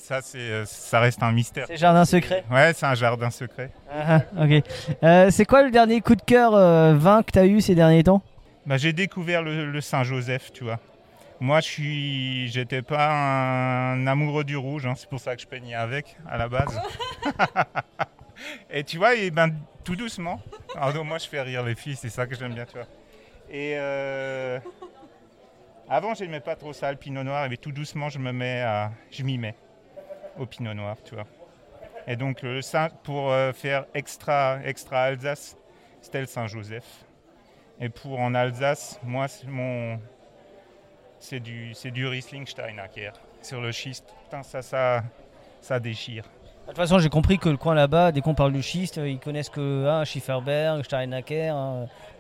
Ça, 0.03 0.21
c'est, 0.23 0.39
euh, 0.39 0.65
ça 0.67 0.99
reste 0.99 1.23
un 1.23 1.31
mystère. 1.31 1.67
C'est 1.69 1.77
jardin 1.77 2.05
secret? 2.05 2.45
Ouais, 2.51 2.73
c'est 2.75 2.87
un 2.87 2.95
jardin 2.95 3.31
secret. 3.31 3.71
Ah, 3.91 4.23
ah, 4.37 4.45
Ok. 4.45 4.65
Euh, 5.05 5.31
c'est 5.31 5.45
quoi 5.45 5.63
le 5.63 5.71
dernier 5.71 6.01
coup 6.01 6.17
de 6.17 6.23
cœur 6.23 6.55
euh, 6.55 6.95
vin 6.97 7.23
que 7.23 7.31
t'as 7.31 7.47
eu 7.47 7.61
ces 7.61 7.75
derniers 7.75 8.03
temps? 8.03 8.23
Bah, 8.67 8.77
j'ai 8.77 8.93
découvert 8.93 9.43
le, 9.43 9.71
le 9.71 9.81
Saint-Joseph, 9.81 10.53
tu 10.53 10.65
vois. 10.65 10.81
Moi, 11.39 11.61
je 11.61 11.67
suis, 11.67 12.49
j'étais 12.49 12.83
pas 12.83 13.09
un 13.13 14.07
amoureux 14.07 14.43
du 14.45 14.57
rouge, 14.57 14.85
hein, 14.87 14.95
c'est 14.97 15.09
pour 15.09 15.21
ça 15.21 15.37
que 15.37 15.43
je 15.43 15.47
peignais 15.47 15.75
avec 15.75 16.17
à 16.29 16.37
la 16.39 16.49
base. 16.49 16.81
et 18.71 18.83
tu 18.85 18.99
vois, 18.99 19.15
et 19.15 19.31
ben, 19.31 19.51
tout 19.85 19.97
doucement. 19.97 20.41
Alors, 20.75 21.05
moi, 21.05 21.19
je 21.19 21.27
fais 21.29 21.41
rire 21.41 21.63
les 21.63 21.75
filles, 21.75 21.97
c'est 21.97 22.11
ça 22.11 22.27
que 22.27 22.35
j'aime 22.35 22.55
bien, 22.55 22.65
tu 22.65 22.75
vois. 22.75 22.87
Et 23.51 23.75
euh, 23.77 24.59
avant, 25.89 26.15
j'aimais 26.15 26.41
pas 26.41 26.57
trop 26.57 26.73
ça, 26.73 26.91
le 26.91 26.99
pinot 26.99 27.23
noir, 27.23 27.47
mais 27.49 27.57
tout 27.57 27.73
doucement, 27.73 28.09
je 28.09 28.19
me 28.19 28.33
mets 28.33 28.61
à, 28.63 28.91
je 29.11 29.23
m'y 29.23 29.39
mets 29.39 29.55
au 30.39 30.47
pinot 30.47 30.75
noir, 30.75 30.97
tu 31.05 31.15
vois. 31.15 31.27
Et 32.07 32.17
donc, 32.17 32.43
le 32.43 32.63
Saint, 32.63 32.89
pour 33.03 33.31
euh, 33.31 33.53
faire 33.53 33.85
extra, 33.95 34.59
extra 34.65 35.03
Alsace, 35.03 35.57
c'était 36.01 36.21
le 36.21 36.27
Saint-Joseph. 36.27 37.05
Et 37.81 37.89
pour 37.89 38.19
en 38.21 38.35
Alsace, 38.35 39.01
moi, 39.05 39.29
c'est 39.29 39.49
mon, 39.49 39.99
c'est 41.19 41.41
du, 41.41 41.73
c'est 41.75 41.91
du 41.91 42.07
Riesling 42.07 42.47
Steinacker 42.47 43.13
sur 43.43 43.61
le 43.61 43.73
schiste. 43.73 44.15
Ça, 44.43 44.63
ça, 44.63 45.03
ça 45.61 45.81
déchire. 45.81 46.25
De 46.25 46.69
toute 46.73 46.77
façon, 46.77 46.99
j'ai 46.99 47.09
compris 47.09 47.39
que 47.39 47.49
le 47.49 47.57
coin 47.57 47.75
là-bas, 47.75 48.13
dès 48.13 48.21
qu'on 48.21 48.35
parle 48.35 48.53
du 48.53 48.63
schiste, 48.63 49.01
ils 49.05 49.19
connaissent 49.19 49.49
que 49.49 49.87
ah, 49.89 50.05
Schifferberg, 50.05 50.85
Steinacker. 50.85 51.53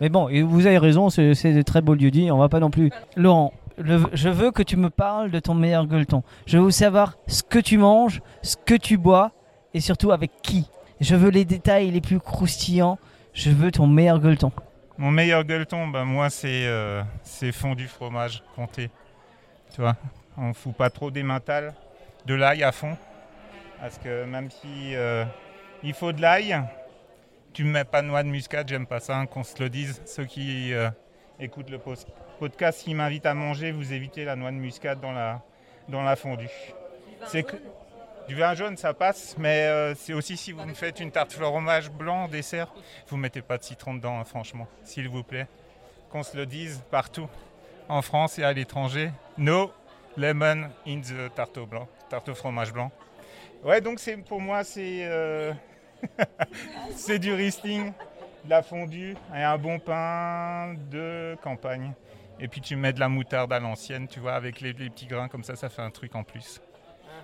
Mais 0.00 0.08
bon, 0.08 0.28
vous 0.44 0.66
avez 0.66 0.78
raison, 0.78 1.08
c'est 1.08 1.34
c'est 1.34 1.52
de 1.52 1.62
très 1.62 1.82
beaux 1.82 1.94
lieux 1.94 2.10
dits. 2.10 2.30
On 2.32 2.38
va 2.38 2.48
pas 2.48 2.58
non 2.58 2.70
plus. 2.70 2.90
Laurent, 3.16 3.52
je 3.82 4.28
veux 4.28 4.50
que 4.50 4.62
tu 4.62 4.76
me 4.76 4.90
parles 4.90 5.30
de 5.30 5.40
ton 5.40 5.54
meilleur 5.54 5.86
gueuleton. 5.86 6.22
Je 6.46 6.58
veux 6.58 6.70
savoir 6.70 7.16
ce 7.26 7.42
que 7.42 7.58
tu 7.58 7.78
manges, 7.78 8.20
ce 8.42 8.56
que 8.56 8.74
tu 8.74 8.96
bois 8.96 9.32
et 9.74 9.80
surtout 9.80 10.12
avec 10.12 10.30
qui. 10.42 10.68
Je 11.00 11.16
veux 11.16 11.30
les 11.30 11.44
détails 11.44 11.90
les 11.90 12.00
plus 12.00 12.20
croustillants. 12.20 12.98
Je 13.32 13.50
veux 13.50 13.70
ton 13.70 13.86
meilleur 13.86 14.18
gueuleton. 14.18 14.52
Mon 14.98 15.10
meilleur 15.10 15.44
gueuleton, 15.44 15.88
ben 15.88 16.04
moi, 16.04 16.28
c'est 16.30 16.66
euh, 16.66 17.02
fondu 17.52 17.86
fromage 17.88 18.42
comté. 18.54 18.90
Tu 19.74 19.80
vois, 19.80 19.96
on 20.36 20.52
fout 20.52 20.74
pas 20.74 20.90
trop 20.90 21.10
d'emmental, 21.10 21.74
de 22.26 22.34
l'ail 22.34 22.62
à 22.62 22.72
fond. 22.72 22.96
Parce 23.80 23.96
que 23.98 24.24
même 24.24 24.50
si 24.50 24.94
euh, 24.94 25.24
il 25.82 25.94
faut 25.94 26.12
de 26.12 26.20
l'ail, 26.20 26.60
tu 27.54 27.64
me 27.64 27.70
mets 27.70 27.84
pas 27.84 28.02
de 28.02 28.08
noix 28.08 28.22
de 28.22 28.28
muscade, 28.28 28.68
j'aime 28.68 28.86
pas 28.86 29.00
ça, 29.00 29.16
hein, 29.16 29.26
qu'on 29.26 29.42
se 29.42 29.62
le 29.62 29.70
dise. 29.70 30.02
Ceux 30.04 30.26
qui 30.26 30.74
euh, 30.74 30.90
écoutent 31.38 31.70
le 31.70 31.78
post- 31.78 32.08
podcast, 32.40 32.82
qui 32.82 32.94
m'invitent 32.94 33.26
à 33.26 33.34
manger, 33.34 33.70
vous 33.70 33.92
évitez 33.92 34.24
la 34.24 34.34
noix 34.34 34.50
de 34.50 34.56
muscade 34.56 34.98
dans 34.98 35.12
la, 35.12 35.42
dans 35.88 36.02
la 36.02 36.16
fondue. 36.16 36.48
C'est 37.26 37.42
que 37.42 37.56
du 38.28 38.34
vin 38.34 38.54
jaune, 38.54 38.78
ça 38.78 38.94
passe, 38.94 39.36
mais 39.38 39.66
euh, 39.66 39.94
c'est 39.94 40.14
aussi 40.14 40.38
si 40.38 40.52
vous 40.52 40.64
me 40.64 40.72
faites 40.72 41.00
une 41.00 41.10
tarte 41.10 41.32
fromage 41.32 41.90
blanc 41.90 42.28
dessert, 42.28 42.72
vous 43.08 43.18
mettez 43.18 43.42
pas 43.42 43.58
de 43.58 43.62
citron 43.62 43.94
dedans, 43.94 44.18
hein, 44.18 44.24
franchement, 44.24 44.66
s'il 44.84 45.08
vous 45.08 45.22
plaît. 45.22 45.46
Qu'on 46.10 46.22
se 46.22 46.34
le 46.36 46.46
dise 46.46 46.82
partout, 46.90 47.28
en 47.88 48.00
France 48.00 48.38
et 48.38 48.42
à 48.42 48.52
l'étranger. 48.54 49.10
No 49.36 49.70
lemon 50.16 50.70
in 50.86 51.00
the 51.02 51.32
tarte 51.34 51.58
au 51.58 51.66
blanc, 51.66 51.86
tarte 52.08 52.30
au 52.30 52.34
fromage 52.34 52.72
blanc. 52.72 52.90
Ouais, 53.64 53.82
donc 53.82 54.00
c'est 54.00 54.16
pour 54.16 54.40
moi 54.40 54.64
c'est 54.64 55.00
euh, 55.04 55.52
c'est 56.96 57.18
du 57.18 57.32
Riesling, 57.32 57.92
de 58.44 58.50
la 58.50 58.62
fondue 58.62 59.14
et 59.34 59.42
un 59.42 59.58
bon 59.58 59.78
pain 59.78 60.74
de 60.90 61.36
campagne. 61.42 61.92
Et 62.40 62.48
puis 62.48 62.60
tu 62.60 62.74
mets 62.76 62.92
de 62.92 63.00
la 63.00 63.08
moutarde 63.08 63.52
à 63.52 63.60
l'ancienne, 63.60 64.08
tu 64.08 64.18
vois, 64.20 64.32
avec 64.34 64.60
les, 64.60 64.72
les 64.72 64.88
petits 64.90 65.06
grains 65.06 65.28
comme 65.28 65.44
ça, 65.44 65.56
ça 65.56 65.68
fait 65.68 65.82
un 65.82 65.90
truc 65.90 66.14
en 66.14 66.22
plus. 66.24 66.60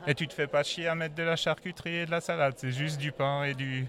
Et 0.07 0.15
tu 0.15 0.29
te 0.29 0.35
fais 0.35 0.47
pas 0.47 0.63
chier 0.63 0.87
à 0.89 0.95
mettre 0.95 1.15
de 1.15 1.23
la 1.23 1.37
charcuterie 1.37 1.97
et 1.97 2.07
de 2.07 2.11
la 2.11 2.21
salade, 2.21 2.55
c'est 2.57 2.71
juste 2.71 2.99
du 2.99 3.13
pain 3.13 3.45
et 3.45 3.55
du 3.55 3.87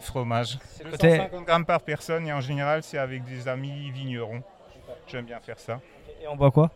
fromage. 0.00 0.58
le 0.84 0.90
côté- 0.90 1.08
250 1.18 1.44
grammes 1.44 1.66
par 1.66 1.80
personne 1.82 2.26
et 2.26 2.32
en 2.32 2.40
général 2.40 2.82
c'est 2.82 2.98
avec 2.98 3.22
des 3.24 3.46
amis 3.48 3.90
vignerons. 3.90 4.42
J'aime 5.06 5.24
bien 5.26 5.38
faire 5.40 5.58
ça. 5.60 5.80
Et 6.22 6.26
on 6.28 6.36
boit 6.36 6.50
quoi? 6.50 6.70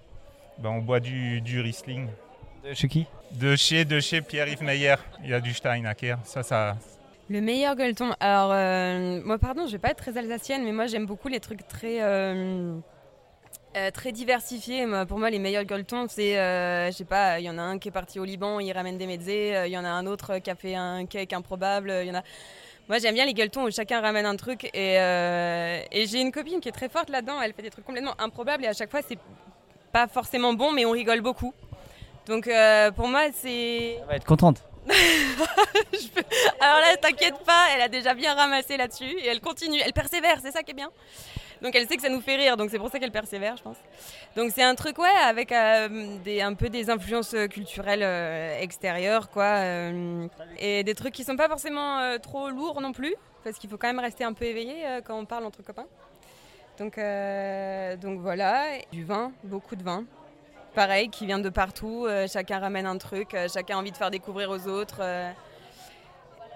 Ben, 0.59 0.71
on 0.71 0.79
boit 0.83 1.01
du, 1.01 1.41
du 1.41 1.61
Riesling. 1.61 2.09
De 2.65 2.75
chez 2.75 2.89
qui? 2.89 3.07
De 3.33 3.57
chez, 3.57 3.85
de 3.85 3.99
chez 4.01 4.21
Pierre-Yves 4.21 4.63
Meyer. 4.63 4.95
Il 5.23 5.31
y 5.31 5.35
a 5.35 5.41
du 5.41 5.53
Steinacker. 5.55 6.17
Ça, 6.25 6.43
ça, 6.43 6.77
Le 7.29 7.41
meilleur 7.41 7.77
gueuleton. 7.77 8.13
Alors, 8.21 8.51
euh, 8.53 9.21
moi, 9.25 9.39
pardon, 9.39 9.67
je 9.67 9.73
vais 9.73 9.79
pas 9.79 9.91
être 9.91 9.99
très 9.99 10.17
alsacienne, 10.17 10.65
mais 10.65 10.73
moi, 10.73 10.87
j'aime 10.87 11.07
beaucoup 11.07 11.29
les 11.29 11.41
trucs 11.41 11.67
très. 11.69 12.03
euh, 12.03 12.77
euh, 13.77 13.91
très 13.91 14.13
diversifiés. 14.13 14.87
Moi, 14.87 15.07
pour 15.07 15.19
moi, 15.19 15.31
les 15.31 15.39
meilleurs 15.39 15.65
gueuletons, 15.65 16.07
c'est, 16.09 16.39
euh, 16.39 16.87
je 16.91 16.97
sais 16.97 17.05
pas, 17.05 17.39
il 17.41 17.45
y 17.45 17.51
en 17.51 17.59
a 17.59 17.63
un 17.63 17.79
qui 17.79 17.89
est 17.89 17.93
parti 17.93 18.19
au 18.19 18.25
Liban, 18.25 18.61
il 18.61 18.73
ramène 18.73 18.97
des 18.99 19.07
mezzés, 19.07 19.55
euh, 19.57 19.67
il 19.67 19.73
y 19.73 19.79
en 19.79 19.85
a 19.85 19.89
un 19.89 20.07
autre 20.07 20.39
qui 20.39 20.51
a 20.51 20.55
fait 20.55 20.75
un 20.75 21.07
cake 21.07 21.33
improbable, 21.33 21.93
il 22.03 22.09
y 22.09 22.11
en 22.11 22.15
a. 22.17 22.23
Moi, 22.89 22.99
j'aime 22.99 23.15
bien 23.15 23.27
les 23.27 23.35
gueuletons 23.35 23.65
où 23.65 23.71
chacun 23.71 24.01
ramène 24.01 24.27
un 24.27 24.37
truc. 24.37 24.65
Et, 24.67 24.99
euh, 25.01 25.81
et 25.91 26.07
j'ai 26.07 26.21
une 26.21 26.31
copine 26.31 26.61
qui 26.61 26.69
est 26.69 26.73
très 26.73 26.89
forte 26.89 27.11
là-dedans. 27.11 27.43
Elle 27.43 27.53
fait 27.53 27.63
des 27.63 27.71
trucs 27.71 27.85
complètement 27.85 28.15
improbables 28.21 28.65
et 28.65 28.69
à 28.69 28.73
chaque 28.75 28.91
fois, 28.91 29.01
c'est 29.07 29.19
pas 29.93 30.07
forcément 30.07 30.53
bon, 30.55 30.71
mais 30.73 30.85
on 30.87 30.93
rigole 30.93 31.21
beaucoup. 31.21 31.53
Donc, 32.27 32.47
euh, 32.47 32.91
pour 32.93 33.09
moi, 33.09 33.23
c'est. 33.35 33.97
Elle 34.01 34.07
va 34.09 34.15
être 34.17 34.25
contente. 34.25 34.63
Je 34.89 36.09
peux- 36.15 36.23
Alors 36.61 36.79
là, 36.81 36.97
t'inquiète 36.97 37.39
pas, 37.45 37.67
elle 37.75 37.81
a 37.83 37.89
déjà 37.89 38.15
bien 38.15 38.35
ramassé 38.35 38.77
là-dessus 38.77 39.19
et 39.19 39.27
elle 39.27 39.41
continue, 39.41 39.81
elle 39.85 39.93
persévère, 39.93 40.39
c'est 40.41 40.53
ça 40.53 40.63
qui 40.63 40.71
est 40.71 40.75
bien. 40.75 40.91
Donc 41.63 41.75
elle 41.75 41.87
sait 41.89 41.97
que 41.97 42.03
ça 42.03 42.09
nous 42.09 42.21
fait 42.21 42.37
rire, 42.37 42.57
donc 42.57 42.71
c'est 42.71 42.79
pour 42.79 42.91
ça 42.91 42.99
qu'elle 42.99 43.13
persévère, 43.13 43.57
je 43.57 43.63
pense. 43.63 43.77
Donc 44.37 44.53
c'est 44.55 44.63
un 44.63 44.75
truc, 44.75 44.99
ouais, 44.99 45.09
avec 45.25 45.53
euh, 45.53 46.19
des, 46.25 46.41
un 46.41 46.55
peu 46.55 46.69
des 46.69 46.91
influences 46.91 47.35
euh, 47.35 47.47
culturelles 47.47 48.03
euh, 48.03 48.61
extérieures, 48.61 49.31
quoi. 49.31 49.61
et 50.59 50.85
des 50.85 50.95
trucs 50.95 51.15
qui 51.15 51.25
sont 51.25 51.37
pas 51.37 51.49
forcément 51.49 52.19
trop 52.19 52.51
lourds 52.51 52.81
non 52.81 52.93
plus, 52.93 53.15
parce 53.45 53.59
qu'il 53.59 53.71
faut 53.71 53.79
quand 53.79 53.89
même 53.89 54.01
rester 54.01 54.25
un 54.25 54.33
peu 54.33 54.45
éveillé 54.45 54.85
quand 55.05 55.19
on 55.19 55.25
parle 55.25 55.45
entre 55.45 55.63
copains. 55.63 55.87
Donc, 56.79 56.99
donc 58.01 58.21
voilà, 58.21 58.65
du 58.93 59.05
vin, 59.05 59.33
beaucoup 59.45 59.77
de 59.77 59.83
vin. 59.83 60.05
Pareil, 60.75 61.09
qui 61.09 61.25
vient 61.25 61.39
de 61.39 61.49
partout, 61.49 62.07
chacun 62.31 62.59
ramène 62.59 62.87
un 62.87 62.99
truc, 62.99 63.35
chacun 63.53 63.77
a 63.77 63.81
envie 63.81 63.93
de 63.93 63.97
faire 63.97 64.11
découvrir 64.11 64.51
aux 64.51 64.69
autres. 64.69 65.01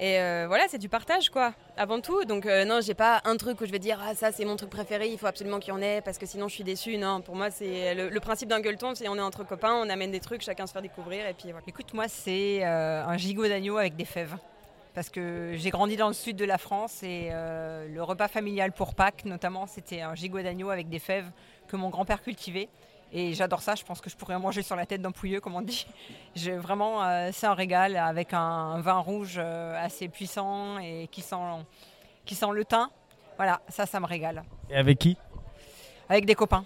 Et 0.00 0.18
euh, 0.18 0.46
voilà, 0.48 0.64
c'est 0.66 0.78
du 0.78 0.88
partage, 0.88 1.28
quoi, 1.28 1.52
avant 1.76 2.00
tout. 2.00 2.24
Donc, 2.24 2.46
euh, 2.46 2.64
non, 2.64 2.80
j'ai 2.80 2.94
pas 2.94 3.20
un 3.26 3.36
truc 3.36 3.60
où 3.60 3.66
je 3.66 3.70
vais 3.70 3.78
dire, 3.78 4.00
ah, 4.02 4.14
ça, 4.14 4.32
c'est 4.32 4.46
mon 4.46 4.56
truc 4.56 4.70
préféré, 4.70 5.08
il 5.08 5.18
faut 5.18 5.26
absolument 5.26 5.60
qu'il 5.60 5.74
y 5.74 5.76
en 5.76 5.82
ait, 5.82 6.00
parce 6.00 6.16
que 6.16 6.24
sinon, 6.24 6.48
je 6.48 6.54
suis 6.54 6.64
déçue. 6.64 6.96
Non, 6.96 7.20
pour 7.20 7.36
moi, 7.36 7.50
c'est 7.50 7.94
le, 7.94 8.20
principe 8.20 8.48
d'un 8.48 8.60
gueuleton, 8.60 8.94
c'est 8.94 9.08
on 9.08 9.16
est 9.16 9.20
entre 9.20 9.44
copains, 9.44 9.74
on 9.74 9.90
amène 9.90 10.10
des 10.10 10.20
trucs, 10.20 10.40
chacun 10.40 10.66
se 10.66 10.72
fait 10.72 10.80
découvrir, 10.80 11.26
et 11.26 11.34
puis. 11.34 11.50
Écoute, 11.66 11.92
moi, 11.92 12.08
c'est 12.08 12.64
euh, 12.64 13.04
un 13.04 13.18
gigot 13.18 13.46
d'agneau 13.46 13.76
avec 13.76 13.94
des 13.94 14.06
fèves. 14.06 14.36
Parce 14.94 15.10
que 15.10 15.52
j'ai 15.56 15.70
grandi 15.70 15.96
dans 15.96 16.08
le 16.08 16.14
sud 16.14 16.36
de 16.36 16.44
la 16.46 16.58
France 16.58 17.02
et 17.02 17.28
euh, 17.30 17.86
le 17.86 18.02
repas 18.02 18.26
familial 18.26 18.72
pour 18.72 18.94
Pâques, 18.94 19.26
notamment, 19.26 19.66
c'était 19.66 20.00
un 20.00 20.14
gigot 20.14 20.40
d'agneau 20.40 20.70
avec 20.70 20.88
des 20.88 20.98
fèves 20.98 21.30
que 21.68 21.76
mon 21.76 21.90
grand-père 21.90 22.22
cultivait. 22.22 22.68
Et 23.12 23.34
j'adore 23.34 23.60
ça, 23.60 23.74
je 23.74 23.82
pense 23.82 24.00
que 24.00 24.08
je 24.08 24.16
pourrais 24.16 24.36
en 24.36 24.40
manger 24.40 24.62
sur 24.62 24.76
la 24.76 24.86
tête 24.86 25.02
d'un 25.02 25.10
pouilleux, 25.10 25.40
comme 25.40 25.56
on 25.56 25.62
dit. 25.62 25.84
Vraiment, 26.58 27.02
euh, 27.02 27.30
c'est 27.32 27.46
un 27.46 27.54
régal 27.54 27.96
avec 27.96 28.32
un 28.32 28.80
vin 28.80 28.98
rouge 28.98 29.34
euh, 29.36 29.84
assez 29.84 30.08
puissant 30.08 30.78
et 30.78 31.08
qui 31.10 31.20
sent, 31.20 31.34
qui 32.24 32.36
sent 32.36 32.46
le 32.52 32.64
thym. 32.64 32.88
Voilà, 33.36 33.60
ça, 33.68 33.84
ça 33.84 33.98
me 33.98 34.06
régale. 34.06 34.44
Et 34.70 34.76
avec 34.76 34.98
qui? 34.98 35.16
Avec 36.08 36.24
des 36.24 36.36
copains. 36.36 36.64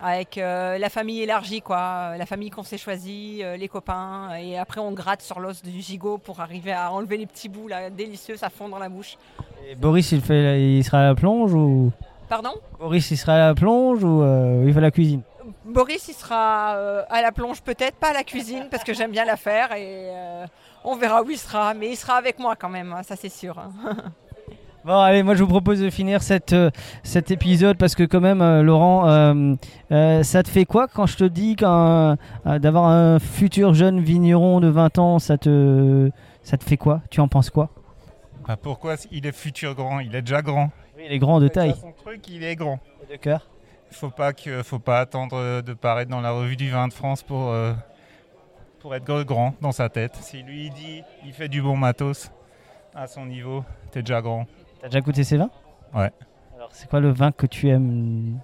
Avec 0.00 0.38
euh, 0.38 0.78
la 0.78 0.88
famille 0.90 1.22
élargie, 1.22 1.60
quoi. 1.60 2.16
La 2.16 2.26
famille 2.26 2.50
qu'on 2.50 2.62
s'est 2.62 2.78
choisie, 2.78 3.42
les 3.58 3.68
copains. 3.68 4.36
Et 4.36 4.56
après, 4.56 4.80
on 4.80 4.92
gratte 4.92 5.22
sur 5.22 5.40
l'os 5.40 5.60
du 5.60 5.80
gigot 5.80 6.18
pour 6.18 6.38
arriver 6.40 6.72
à 6.72 6.92
enlever 6.92 7.16
les 7.16 7.26
petits 7.26 7.48
bouts 7.48 7.66
là, 7.66 7.90
délicieux, 7.90 8.36
ça 8.36 8.48
fond 8.48 8.68
dans 8.68 8.78
la 8.78 8.88
bouche. 8.88 9.16
Et 9.66 9.74
Boris, 9.74 10.12
il, 10.12 10.20
fait, 10.20 10.76
il 10.76 10.84
sera 10.84 11.00
à 11.00 11.04
la 11.06 11.14
plonge 11.16 11.52
ou? 11.52 11.90
Pardon? 12.28 12.52
Boris, 12.78 13.10
il 13.10 13.16
sera 13.16 13.34
à 13.34 13.38
la 13.38 13.54
plonge 13.54 14.04
ou 14.04 14.22
il 14.66 14.72
fait 14.72 14.80
la 14.80 14.92
cuisine? 14.92 15.22
Boris, 15.64 16.08
il 16.08 16.14
sera 16.14 16.74
euh, 16.76 17.02
à 17.10 17.22
la 17.22 17.32
plonge 17.32 17.62
peut-être, 17.62 17.96
pas 17.96 18.10
à 18.10 18.12
la 18.12 18.24
cuisine, 18.24 18.68
parce 18.70 18.84
que 18.84 18.94
j'aime 18.94 19.10
bien 19.10 19.24
la 19.24 19.36
faire. 19.36 19.72
Et 19.72 20.10
euh, 20.10 20.46
on 20.84 20.96
verra 20.96 21.22
où 21.22 21.30
il 21.30 21.38
sera. 21.38 21.74
Mais 21.74 21.90
il 21.90 21.96
sera 21.96 22.14
avec 22.16 22.38
moi 22.38 22.56
quand 22.56 22.68
même, 22.68 22.92
hein, 22.92 23.02
ça 23.02 23.16
c'est 23.16 23.28
sûr. 23.28 23.58
hein. 23.58 23.72
Bon, 24.84 25.00
allez, 25.00 25.22
moi 25.22 25.34
je 25.34 25.42
vous 25.42 25.48
propose 25.48 25.80
de 25.80 25.88
finir 25.88 26.22
cette, 26.22 26.52
euh, 26.52 26.70
cet 27.04 27.30
épisode 27.30 27.78
parce 27.78 27.94
que, 27.94 28.02
quand 28.02 28.20
même, 28.20 28.42
euh, 28.42 28.62
Laurent, 28.62 29.08
euh, 29.08 29.54
euh, 29.92 30.22
ça 30.22 30.42
te 30.42 30.48
fait 30.50 30.66
quoi 30.66 30.88
quand 30.88 31.06
je 31.06 31.16
te 31.16 31.24
dis 31.24 31.56
qu'un- 31.56 32.18
euh, 32.46 32.58
d'avoir 32.58 32.84
un 32.84 33.18
futur 33.18 33.72
jeune 33.72 34.00
vigneron 34.00 34.60
de 34.60 34.68
20 34.68 34.98
ans, 34.98 35.18
ça 35.18 35.38
te, 35.38 36.10
ça 36.42 36.58
te 36.58 36.64
fait 36.64 36.76
quoi? 36.76 37.00
Tu 37.08 37.22
en 37.22 37.28
penses 37.28 37.48
quoi? 37.48 37.70
Bah, 38.46 38.58
pourquoi? 38.58 38.96
Il 39.10 39.24
est 39.26 39.32
futur 39.32 39.74
grand 39.74 40.00
Il 40.00 40.14
est 40.14 40.20
déjà 40.20 40.42
grand. 40.42 40.68
Oui, 40.98 41.04
il 41.06 41.12
est 41.14 41.18
grand 41.18 41.40
de 41.40 41.48
taille. 41.48 41.74
Son 41.80 41.92
truc, 41.92 42.28
il 42.28 42.44
est 42.44 42.54
grand. 42.54 42.78
De 43.10 43.16
cœur? 43.16 43.48
Faut 43.94 44.10
pas 44.10 44.32
que, 44.32 44.62
faut 44.62 44.78
pas 44.80 44.98
attendre 45.00 45.36
euh, 45.36 45.62
de 45.62 45.72
paraître 45.72 46.10
dans 46.10 46.20
la 46.20 46.32
revue 46.32 46.56
du 46.56 46.68
vin 46.70 46.88
de 46.88 46.92
France 46.92 47.22
pour, 47.22 47.50
euh, 47.50 47.72
pour 48.80 48.94
être 48.94 49.22
grand 49.22 49.54
dans 49.60 49.72
sa 49.72 49.88
tête. 49.88 50.16
Si 50.20 50.42
lui 50.42 50.66
il 50.66 50.72
dit, 50.72 51.02
il 51.24 51.32
fait 51.32 51.48
du 51.48 51.62
bon 51.62 51.76
matos 51.76 52.30
à 52.94 53.06
son 53.06 53.24
niveau, 53.24 53.64
t'es 53.92 54.00
déjà 54.02 54.20
grand. 54.20 54.46
T'as 54.80 54.88
déjà 54.88 55.00
goûté 55.00 55.22
ces 55.24 55.36
vins? 55.36 55.50
Ouais. 55.94 56.10
Alors, 56.56 56.68
c'est 56.72 56.88
quoi 56.88 57.00
le 57.00 57.10
vin 57.12 57.30
que 57.32 57.46
tu 57.46 57.68
aimes? 57.68 58.40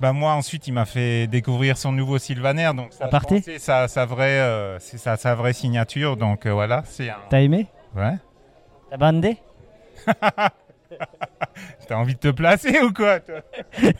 Bah 0.00 0.12
moi 0.12 0.32
ensuite 0.34 0.68
il 0.68 0.72
m'a 0.72 0.84
fait 0.84 1.26
découvrir 1.26 1.76
son 1.76 1.90
nouveau 1.90 2.18
Sylvaner 2.18 2.70
donc 2.72 2.92
ça, 2.92 3.10
c'est 3.42 3.58
sa, 3.58 3.88
sa 3.88 4.06
vraie 4.06 4.38
euh, 4.38 4.78
c'est 4.78 4.96
sa, 4.96 5.16
sa 5.16 5.34
vraie 5.34 5.52
signature 5.52 6.16
donc 6.16 6.46
euh, 6.46 6.52
voilà 6.52 6.84
c'est 6.86 7.10
un 7.10 7.16
T'as 7.28 7.40
aimé? 7.40 7.66
Ouais 7.96 8.14
T'as 8.90 8.96
bandé 8.96 9.38
T'as 11.88 11.96
envie 11.96 12.14
de 12.14 12.18
te 12.18 12.28
placer 12.28 12.80
ou 12.80 12.92
quoi 12.92 13.20
toi 13.20 13.40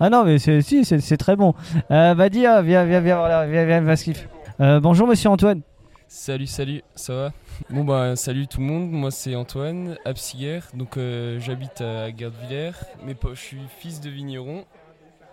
Ah 0.00 0.10
non, 0.10 0.24
mais 0.24 0.38
c'est, 0.38 0.60
si, 0.62 0.84
c'est, 0.84 1.00
c'est 1.00 1.16
très 1.16 1.36
bon. 1.36 1.54
Euh, 1.90 2.14
bah 2.14 2.28
dis, 2.28 2.46
ah, 2.46 2.62
viens, 2.62 2.84
viens, 2.84 3.00
viens, 3.00 3.16
voilà, 3.18 3.46
viens, 3.46 3.64
viens, 3.64 3.80
viens, 3.80 3.96
Skif. 3.96 4.28
Euh, 4.60 4.80
bonjour 4.80 5.06
Monsieur 5.06 5.30
Antoine. 5.30 5.62
Salut, 6.06 6.46
salut, 6.46 6.82
ça 6.94 7.14
va? 7.14 7.32
Bon 7.70 7.84
bah 7.84 8.16
salut 8.16 8.48
tout 8.48 8.58
le 8.60 8.66
monde, 8.66 8.90
moi 8.90 9.10
c'est 9.12 9.36
Antoine, 9.36 9.96
Absiguer, 10.04 10.60
donc 10.74 10.96
euh, 10.96 11.38
j'habite 11.40 11.80
à 11.82 12.10
Gardevillers, 12.10 12.72
mais 13.04 13.14
pas- 13.14 13.28
je 13.34 13.40
suis 13.40 13.58
fils 13.78 14.00
de 14.00 14.08
vigneron 14.10 14.64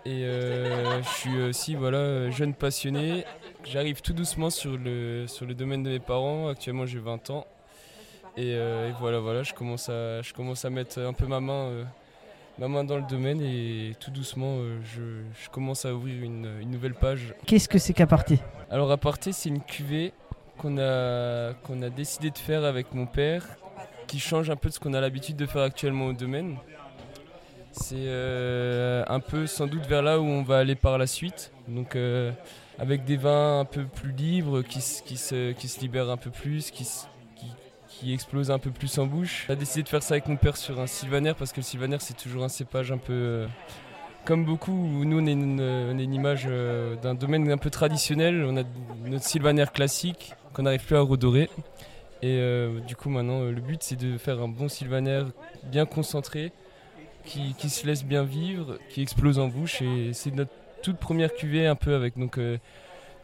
et 0.04 0.24
euh, 0.24 1.02
je 1.02 1.08
suis 1.08 1.40
aussi 1.42 1.74
voilà 1.74 2.30
jeune 2.30 2.54
passionné. 2.54 3.24
J'arrive 3.64 4.02
tout 4.02 4.12
doucement 4.12 4.50
sur 4.50 4.76
le, 4.76 5.26
sur 5.26 5.46
le 5.46 5.54
domaine 5.54 5.82
de 5.82 5.90
mes 5.90 5.98
parents, 5.98 6.48
actuellement 6.48 6.86
j'ai 6.86 6.98
20 7.00 7.30
ans 7.30 7.44
et, 8.38 8.54
euh, 8.54 8.90
et 8.90 8.92
voilà 9.00 9.18
voilà 9.18 9.42
je 9.42 9.52
commence 9.52 9.88
à 9.88 10.22
je 10.22 10.32
commence 10.32 10.64
à 10.64 10.70
mettre 10.70 11.00
un 11.00 11.12
peu 11.12 11.26
ma 11.26 11.40
main 11.40 11.52
euh, 11.52 11.84
ma 12.58 12.68
main 12.68 12.84
dans 12.84 12.96
le 12.96 13.02
domaine 13.02 13.40
et 13.40 13.94
tout 14.00 14.10
doucement 14.10 14.56
euh, 14.58 14.78
je, 14.84 15.02
je 15.42 15.48
commence 15.50 15.84
à 15.84 15.94
ouvrir 15.94 16.22
une, 16.22 16.48
une 16.60 16.70
nouvelle 16.70 16.94
page. 16.94 17.34
Qu'est-ce 17.46 17.68
que 17.68 17.78
c'est 17.78 17.92
qu'aparté 17.92 18.40
Alors 18.70 18.90
aparté, 18.90 19.32
c'est 19.32 19.48
une 19.48 19.60
cuvée 19.60 20.12
qu'on 20.58 20.78
a, 20.78 21.54
qu'on 21.62 21.80
a 21.82 21.88
décidé 21.88 22.30
de 22.30 22.38
faire 22.38 22.64
avec 22.64 22.92
mon 22.92 23.06
père, 23.06 23.46
qui 24.06 24.18
change 24.18 24.50
un 24.50 24.56
peu 24.56 24.68
de 24.68 24.74
ce 24.74 24.80
qu'on 24.80 24.94
a 24.94 25.00
l'habitude 25.00 25.36
de 25.36 25.46
faire 25.46 25.62
actuellement 25.62 26.06
au 26.06 26.12
domaine. 26.12 26.56
C'est 27.70 27.94
euh, 27.96 29.04
un 29.06 29.20
peu 29.20 29.46
sans 29.46 29.66
doute 29.66 29.86
vers 29.86 30.02
là 30.02 30.18
où 30.18 30.24
on 30.24 30.42
va 30.42 30.58
aller 30.58 30.74
par 30.74 30.98
la 30.98 31.06
suite. 31.06 31.52
Donc 31.68 31.94
euh, 31.94 32.32
avec 32.78 33.04
des 33.04 33.16
vins 33.16 33.60
un 33.60 33.64
peu 33.64 33.84
plus 33.84 34.10
libres, 34.10 34.62
qui, 34.62 34.80
qui, 35.04 35.16
se, 35.16 35.52
qui 35.52 35.68
se 35.68 35.80
libèrent 35.80 36.10
un 36.10 36.16
peu 36.16 36.30
plus, 36.30 36.70
qui, 36.72 36.88
qui, 37.98 38.12
explosent 38.12 38.50
un 38.50 38.58
peu 38.58 38.70
plus 38.70 38.98
en 38.98 39.06
bouche. 39.06 39.46
On 39.48 39.52
a 39.52 39.56
décidé 39.56 39.82
de 39.82 39.88
faire 39.88 40.02
ça 40.02 40.14
avec 40.14 40.26
mon 40.28 40.36
père 40.36 40.56
sur 40.56 40.80
un 40.80 40.86
sylvaner, 40.86 41.32
parce 41.38 41.52
que 41.52 41.58
le 41.58 41.64
sylvaner 41.64 41.96
c'est 42.00 42.16
toujours 42.16 42.44
un 42.44 42.48
cépage 42.48 42.92
un 42.92 42.98
peu... 42.98 43.12
euh, 43.12 43.46
comme 44.24 44.44
beaucoup, 44.44 44.72
où 44.72 45.04
nous 45.04 45.20
on 45.20 45.26
est 45.26 45.32
une, 45.32 45.60
une 45.60 46.14
image 46.14 46.46
euh, 46.48 46.96
d'un 46.96 47.14
domaine 47.14 47.50
un 47.50 47.56
peu 47.56 47.70
traditionnel. 47.70 48.44
On 48.46 48.56
a 48.58 48.62
notre 49.06 49.24
sylvaner 49.24 49.64
classique 49.72 50.34
qu'on 50.52 50.64
n'arrive 50.64 50.84
plus 50.84 50.96
à 50.96 51.00
redorer. 51.00 51.48
Et 52.20 52.38
euh, 52.38 52.80
du 52.80 52.96
coup 52.96 53.10
maintenant 53.10 53.42
euh, 53.42 53.52
le 53.52 53.60
but 53.60 53.80
c'est 53.82 53.96
de 53.96 54.18
faire 54.18 54.40
un 54.42 54.48
bon 54.48 54.68
sylvaner 54.68 55.22
bien 55.64 55.86
concentré, 55.86 56.52
qui, 57.24 57.68
se 57.68 57.86
laisse 57.86 58.04
bien 58.04 58.24
vivre, 58.24 58.78
qui 58.88 59.02
explose 59.02 59.38
en 59.38 59.48
bouche. 59.48 59.82
Et 59.82 60.12
c'est 60.12 60.34
notre 60.34 60.50
toute 60.82 60.98
première 60.98 61.34
cuvée 61.34 61.66
un 61.66 61.74
peu 61.74 61.94
avec 61.94 62.18
donc 62.18 62.38
euh, 62.38 62.58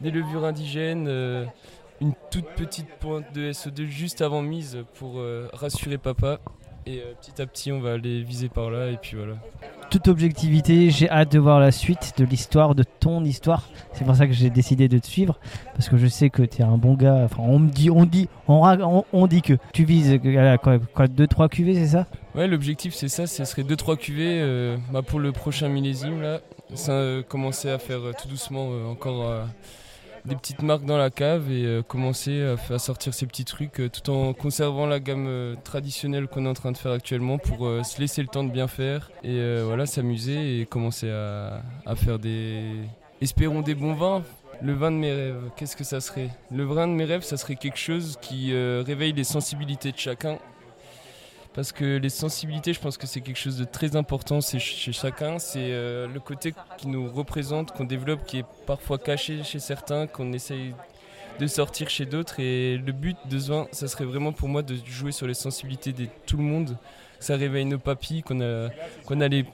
des 0.01 0.11
levures 0.11 0.45
indigènes, 0.45 1.07
euh, 1.07 1.45
une 2.01 2.13
toute 2.31 2.45
petite 2.55 2.87
pointe 2.99 3.25
de 3.33 3.51
SO2 3.51 3.85
juste 3.85 4.21
avant 4.21 4.41
mise 4.41 4.79
pour 4.99 5.19
euh, 5.19 5.47
rassurer 5.53 5.97
papa. 5.97 6.39
Et 6.87 6.99
euh, 6.99 7.13
petit 7.19 7.41
à 7.41 7.47
petit 7.47 7.71
on 7.71 7.79
va 7.79 7.93
aller 7.93 8.21
viser 8.21 8.47
par 8.47 8.69
là 8.69 8.89
et 8.91 8.97
puis 8.97 9.17
voilà. 9.17 9.33
Toute 9.89 10.07
objectivité, 10.07 10.89
j'ai 10.91 11.09
hâte 11.09 11.31
de 11.31 11.39
voir 11.39 11.59
la 11.59 11.71
suite 11.71 12.13
de 12.17 12.25
l'histoire, 12.25 12.75
de 12.75 12.83
ton 12.83 13.23
histoire. 13.23 13.69
C'est 13.93 14.03
pour 14.03 14.15
ça 14.15 14.27
que 14.27 14.33
j'ai 14.33 14.49
décidé 14.49 14.87
de 14.87 14.97
te 14.97 15.05
suivre, 15.07 15.39
parce 15.73 15.89
que 15.89 15.97
je 15.97 16.07
sais 16.07 16.29
que 16.29 16.41
tu 16.43 16.61
es 16.61 16.65
un 16.65 16.77
bon 16.77 16.95
gars. 16.95 17.21
Enfin, 17.25 17.43
on 17.43 17.59
me 17.59 17.69
dit, 17.69 17.89
on 17.89 18.05
dit, 18.05 18.27
on, 18.47 19.03
on- 19.13 19.27
dit 19.27 19.41
que 19.41 19.53
tu 19.73 19.85
vises 19.85 20.19
euh, 20.25 20.57
quoi, 20.57 20.79
quoi 20.79 21.05
2-3 21.07 21.49
cuvées, 21.49 21.75
c'est 21.75 21.87
ça? 21.87 22.07
Ouais, 22.35 22.47
l'objectif 22.47 22.93
c'est 22.93 23.07
ça, 23.07 23.25
ce 23.27 23.45
serait 23.45 23.63
2-3 23.63 23.95
cuvées 23.97 24.41
euh, 24.41 24.75
bah, 24.91 25.01
pour 25.01 25.19
le 25.19 25.31
prochain 25.31 25.69
millésime 25.69 26.21
là. 26.21 26.39
Ça, 26.73 26.91
euh, 26.91 27.23
commencer 27.23 27.69
à 27.69 27.77
faire 27.79 27.99
tout 28.21 28.27
doucement 28.27 28.67
encore 28.91 29.23
des 30.25 30.35
petites 30.35 30.61
marques 30.61 30.85
dans 30.85 30.97
la 30.97 31.09
cave 31.09 31.51
et 31.51 31.65
euh, 31.65 31.81
commencer 31.81 32.41
à, 32.43 32.57
fa- 32.57 32.75
à 32.75 32.79
sortir 32.79 33.13
ces 33.13 33.27
petits 33.27 33.45
trucs 33.45 33.79
euh, 33.79 33.89
tout 33.89 34.09
en 34.09 34.33
conservant 34.33 34.85
la 34.87 34.99
gamme 34.99 35.27
euh, 35.27 35.55
traditionnelle 35.63 36.27
qu'on 36.27 36.45
est 36.45 36.49
en 36.49 36.53
train 36.53 36.71
de 36.71 36.77
faire 36.77 36.91
actuellement 36.91 37.37
pour 37.37 37.67
se 37.83 37.99
laisser 37.99 38.21
le 38.21 38.27
temps 38.27 38.43
de 38.43 38.51
bien 38.51 38.67
faire 38.67 39.11
et 39.23 39.61
voilà 39.63 39.85
s'amuser 39.85 40.61
et 40.61 40.65
commencer 40.65 41.09
à, 41.09 41.61
faire 41.95 42.19
des 42.19 42.63
espérons 43.21 43.61
des 43.61 43.75
bons 43.75 43.93
vins. 43.93 44.23
Le 44.61 44.73
vin 44.73 44.91
de 44.91 44.97
mes 44.97 45.11
rêves, 45.11 45.41
qu'est-ce 45.57 45.75
que 45.75 45.83
ça 45.83 45.99
serait? 45.99 46.29
Le 46.51 46.63
vin 46.63 46.87
de 46.87 46.93
mes 46.93 47.03
rêves, 47.05 47.23
ça 47.23 47.37
serait 47.37 47.55
quelque 47.55 47.77
chose 47.77 48.17
qui 48.21 48.53
réveille 48.53 49.13
les 49.13 49.23
sensibilités 49.23 49.91
de 49.91 49.97
chacun 49.97 50.37
parce 51.55 51.71
que 51.71 51.97
les 51.97 52.09
sensibilités, 52.09 52.73
je 52.73 52.81
pense 52.81 52.97
que 52.97 53.07
c'est 53.07 53.21
quelque 53.21 53.39
chose 53.39 53.57
de 53.57 53.63
très 53.63 53.95
important 53.95 54.41
c'est 54.41 54.59
ch- 54.59 54.75
chez 54.75 54.91
chacun. 54.91 55.39
C'est 55.39 55.71
euh, 55.71 56.05
le 56.05 56.19
côté 56.19 56.53
qui 56.77 56.89
nous 56.89 57.09
représente, 57.09 57.71
qu'on 57.71 57.85
développe, 57.85 58.25
qui 58.25 58.39
est 58.39 58.45
parfois 58.67 58.97
caché 58.97 59.41
chez 59.43 59.59
certains, 59.59 60.05
qu'on 60.05 60.33
essaye 60.33 60.73
de 61.39 61.47
sortir 61.47 61.89
chez 61.89 62.05
d'autres. 62.05 62.41
Et 62.41 62.77
le 62.77 62.91
but 62.91 63.15
de 63.29 63.39
ce 63.39 63.51
vin, 63.51 63.67
ça 63.71 63.87
serait 63.87 64.03
vraiment 64.03 64.33
pour 64.33 64.49
moi 64.49 64.63
de 64.63 64.75
jouer 64.85 65.13
sur 65.13 65.27
les 65.27 65.33
sensibilités 65.33 65.93
de 65.93 66.07
tout 66.25 66.35
le 66.35 66.43
monde. 66.43 66.77
Que 67.19 67.23
ça 67.23 67.37
réveille 67.37 67.63
nos 67.63 67.79
papilles, 67.79 68.21
qu'on 68.21 68.41
a, 68.41 68.67
qu'on 69.05 69.21
a 69.21 69.29
des, 69.29 69.45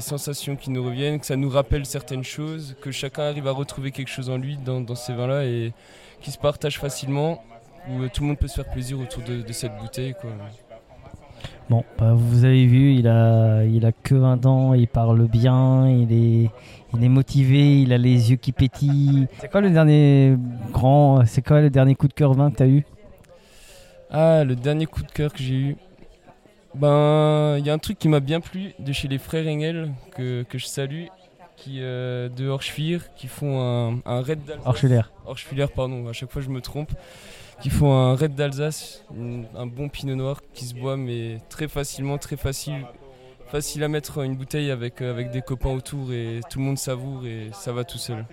sensations 0.00 0.56
qui 0.56 0.70
nous 0.70 0.84
reviennent, 0.84 1.20
que 1.20 1.26
ça 1.26 1.36
nous 1.36 1.50
rappelle 1.50 1.86
certaines 1.86 2.24
choses, 2.24 2.74
que 2.80 2.90
chacun 2.90 3.22
arrive 3.22 3.46
à 3.46 3.52
retrouver 3.52 3.92
quelque 3.92 4.10
chose 4.10 4.28
en 4.28 4.38
lui 4.38 4.56
dans, 4.56 4.96
ces 4.96 5.14
vins-là 5.14 5.44
et 5.44 5.72
qui 6.20 6.32
se 6.32 6.38
partagent 6.38 6.80
facilement, 6.80 7.44
où 7.88 8.08
tout 8.08 8.22
le 8.22 8.28
monde 8.28 8.38
peut 8.38 8.48
se 8.48 8.54
faire 8.54 8.72
plaisir 8.72 8.98
autour 8.98 9.22
de, 9.22 9.42
de 9.42 9.52
cette 9.52 9.76
bouteille. 9.76 10.14
Quoi. 10.20 10.32
Bon, 11.70 11.84
bah, 11.98 12.12
vous 12.14 12.44
avez 12.44 12.66
vu, 12.66 12.94
il 12.94 13.08
a, 13.08 13.64
il 13.64 13.86
a 13.86 13.92
que 13.92 14.14
20 14.14 14.44
ans, 14.46 14.74
il 14.74 14.88
parle 14.88 15.26
bien, 15.26 15.88
il 15.88 16.12
est, 16.12 16.50
il 16.94 17.04
est 17.04 17.08
motivé, 17.08 17.80
il 17.82 17.92
a 17.92 17.98
les 17.98 18.30
yeux 18.30 18.36
qui 18.36 18.52
pétillent. 18.52 19.26
C'est 19.40 19.50
quoi 19.50 19.60
le 19.60 19.70
dernier 19.70 20.36
grand, 20.70 21.24
c'est 21.24 21.40
quoi 21.40 21.60
le 21.60 21.70
dernier 21.70 21.94
coup 21.94 22.08
de 22.08 22.12
cœur 22.12 22.34
vin 22.34 22.50
que 22.50 22.56
tu 22.56 22.62
as 22.62 22.68
eu? 22.68 22.84
Ah, 24.10 24.44
le 24.44 24.54
dernier 24.54 24.86
coup 24.86 25.02
de 25.02 25.10
cœur 25.10 25.32
que 25.32 25.38
j'ai 25.42 25.54
eu. 25.54 25.76
Ben, 26.74 27.56
il 27.58 27.66
y 27.66 27.70
a 27.70 27.72
un 27.72 27.78
truc 27.78 27.98
qui 27.98 28.08
m'a 28.08 28.20
bien 28.20 28.40
plu 28.40 28.72
de 28.78 28.92
chez 28.92 29.08
les 29.08 29.18
frères 29.18 29.46
Engel 29.46 29.92
que, 30.14 30.42
que 30.42 30.58
je 30.58 30.66
salue, 30.66 31.04
qui 31.56 31.78
euh, 31.80 32.28
de 32.28 32.48
Orschwiler, 32.48 32.98
qui 33.16 33.28
font 33.28 33.60
un, 33.60 34.00
un 34.04 34.20
raid 34.22 34.40
d'Alsace. 34.44 34.66
Orschwiller. 34.66 35.02
Orschwiller, 35.26 35.66
pardon, 35.74 36.08
à 36.08 36.12
chaque 36.12 36.30
fois 36.30 36.42
je 36.42 36.48
me 36.50 36.60
trompe. 36.60 36.92
Qui 37.62 37.70
font 37.70 37.92
un 37.94 38.16
raid 38.16 38.34
d'Alsace, 38.34 39.04
un 39.56 39.66
bon 39.66 39.88
pinot 39.88 40.16
noir 40.16 40.40
qui 40.52 40.64
se 40.64 40.74
boit, 40.74 40.96
mais 40.96 41.38
très 41.48 41.68
facilement, 41.68 42.18
très 42.18 42.36
facile. 42.36 42.84
Facile 43.46 43.84
à 43.84 43.88
mettre 43.88 44.22
une 44.24 44.34
bouteille 44.34 44.70
avec, 44.70 45.02
euh, 45.02 45.10
avec 45.10 45.30
des 45.30 45.42
copains 45.42 45.68
autour 45.68 46.10
et 46.10 46.40
tout 46.48 46.58
le 46.58 46.64
monde 46.64 46.78
savoure 46.78 47.26
et 47.26 47.50
ça 47.52 47.70
va 47.70 47.84
tout 47.84 47.98
seul. 47.98 48.24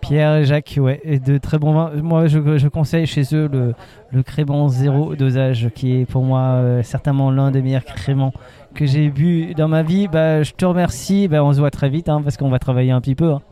Pierre 0.00 0.36
et 0.36 0.44
Jacques, 0.44 0.74
ouais, 0.78 1.00
et 1.02 1.18
de 1.18 1.36
très 1.36 1.58
bons 1.58 1.72
vins. 1.72 1.90
Moi, 2.00 2.28
je, 2.28 2.58
je 2.58 2.68
conseille 2.68 3.04
chez 3.04 3.24
eux 3.34 3.48
le, 3.52 3.74
le 4.12 4.22
crément 4.22 4.68
zéro 4.68 5.16
dosage, 5.16 5.68
qui 5.74 5.96
est 5.96 6.06
pour 6.06 6.22
moi 6.22 6.40
euh, 6.40 6.82
certainement 6.84 7.32
l'un 7.32 7.50
des 7.50 7.60
meilleurs 7.60 7.84
créments 7.84 8.32
que 8.76 8.86
j'ai 8.86 9.10
bu 9.10 9.52
dans 9.54 9.66
ma 9.66 9.82
vie. 9.82 10.06
Bah, 10.06 10.44
je 10.44 10.52
te 10.52 10.64
remercie. 10.64 11.26
Bah, 11.26 11.42
on 11.42 11.52
se 11.52 11.58
voit 11.58 11.72
très 11.72 11.88
vite, 11.88 12.08
hein, 12.08 12.22
parce 12.22 12.36
qu'on 12.36 12.48
va 12.48 12.60
travailler 12.60 12.92
un 12.92 13.00
petit 13.00 13.16
peu. 13.16 13.32
hein. 13.32 13.42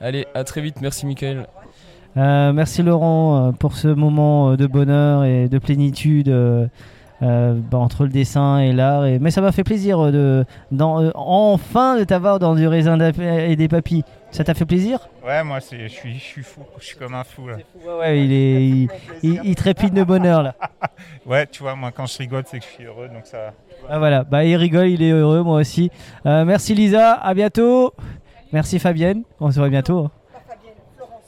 Allez, 0.00 0.26
à 0.34 0.42
très 0.42 0.62
vite, 0.62 0.80
merci 0.80 1.06
Michael. 1.06 1.46
Euh, 2.16 2.52
merci 2.52 2.82
Laurent 2.82 3.48
euh, 3.48 3.52
pour 3.52 3.74
ce 3.76 3.88
moment 3.88 4.50
euh, 4.50 4.56
de 4.56 4.66
bonheur 4.66 5.24
et 5.24 5.48
de 5.48 5.58
plénitude 5.58 6.28
euh, 6.28 6.66
bah, 7.22 7.78
entre 7.78 8.02
le 8.04 8.10
dessin 8.10 8.58
et 8.58 8.72
l'art. 8.72 9.06
Et... 9.06 9.18
Mais 9.18 9.30
ça 9.30 9.40
m'a 9.40 9.50
fait 9.52 9.64
plaisir 9.64 10.12
de, 10.12 10.44
dans, 10.72 11.00
euh, 11.02 11.10
enfin 11.14 11.96
de 11.98 12.04
t'avoir 12.04 12.38
dans 12.38 12.54
du 12.54 12.66
raisin 12.66 12.98
et 13.18 13.56
des 13.56 13.68
papilles. 13.68 14.04
Ça 14.30 14.44
t'a 14.44 14.52
fait 14.54 14.64
plaisir? 14.66 14.98
Ouais, 15.26 15.42
moi, 15.44 15.58
je 15.60 15.86
suis, 15.88 16.14
je 16.18 16.18
suis 16.20 16.42
fou. 16.42 16.62
Je 16.78 16.84
suis 16.86 16.96
comme 16.96 17.14
un 17.14 17.24
fou 17.24 17.48
là. 17.48 17.56
Ouais, 17.86 17.98
ouais, 18.00 18.24
il, 18.24 18.32
est, 18.32 18.66
il, 18.66 18.88
il- 19.22 19.40
il 19.44 19.54
trépide 19.54 19.94
de 19.94 20.02
bonheur 20.04 20.42
là. 20.42 20.54
Ouais, 21.26 21.46
tu 21.46 21.62
vois, 21.62 21.74
moi, 21.76 21.90
quand 21.94 22.06
je 22.06 22.18
rigole, 22.18 22.42
c'est 22.46 22.58
que 22.58 22.64
je 22.64 22.70
suis 22.70 22.84
heureux, 22.84 23.06
donc 23.08 23.24
ça. 23.24 23.52
Ah, 23.88 23.98
voilà, 23.98 24.24
bah, 24.24 24.44
il 24.44 24.56
rigole, 24.56 24.88
il 24.88 25.02
est 25.02 25.10
heureux, 25.12 25.42
moi 25.42 25.58
aussi. 25.60 25.90
Merci 26.24 26.74
Lisa, 26.74 27.12
à 27.14 27.32
bientôt. 27.34 27.92
Merci 28.52 28.78
Fabienne, 28.78 29.22
on 29.40 29.50
se 29.50 29.58
voit 29.58 29.68
bientôt. 29.68 30.10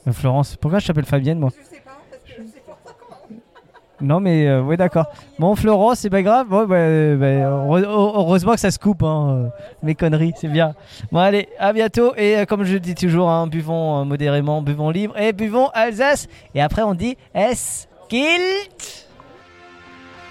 Euh, 0.06 0.12
Florence, 0.12 0.56
pourquoi 0.56 0.78
je 0.80 0.86
t'appelle 0.86 1.04
Fabienne 1.06 1.38
moi 1.38 1.50
Non 4.00 4.20
mais 4.20 4.46
euh, 4.48 4.60
ouais 4.62 4.76
d'accord. 4.76 5.06
Bon 5.38 5.54
Florence, 5.54 6.00
c'est 6.00 6.10
pas 6.10 6.22
grave. 6.22 6.46
Bon, 6.48 6.66
bah, 6.66 6.74
euh, 6.76 7.16
bah, 7.16 7.26
heure- 7.26 8.16
heureusement 8.18 8.52
que 8.52 8.60
ça 8.60 8.70
se 8.70 8.78
coupe, 8.78 9.02
hein, 9.02 9.44
euh, 9.46 9.48
mes 9.82 9.94
conneries, 9.94 10.32
c'est 10.36 10.48
bien. 10.48 10.74
Bon 11.10 11.20
allez, 11.20 11.48
à 11.58 11.72
bientôt 11.72 12.12
et 12.16 12.36
euh, 12.38 12.44
comme 12.44 12.64
je 12.64 12.76
dis 12.76 12.94
toujours, 12.94 13.30
hein, 13.30 13.46
buvons 13.46 14.00
euh, 14.00 14.04
modérément, 14.04 14.60
buvons 14.62 14.90
libre 14.90 15.16
et 15.18 15.32
buvons 15.32 15.68
Alsace. 15.72 16.26
Et 16.54 16.60
après 16.60 16.82
on 16.82 16.94
dit 16.94 17.16
Eskilt. 17.34 19.08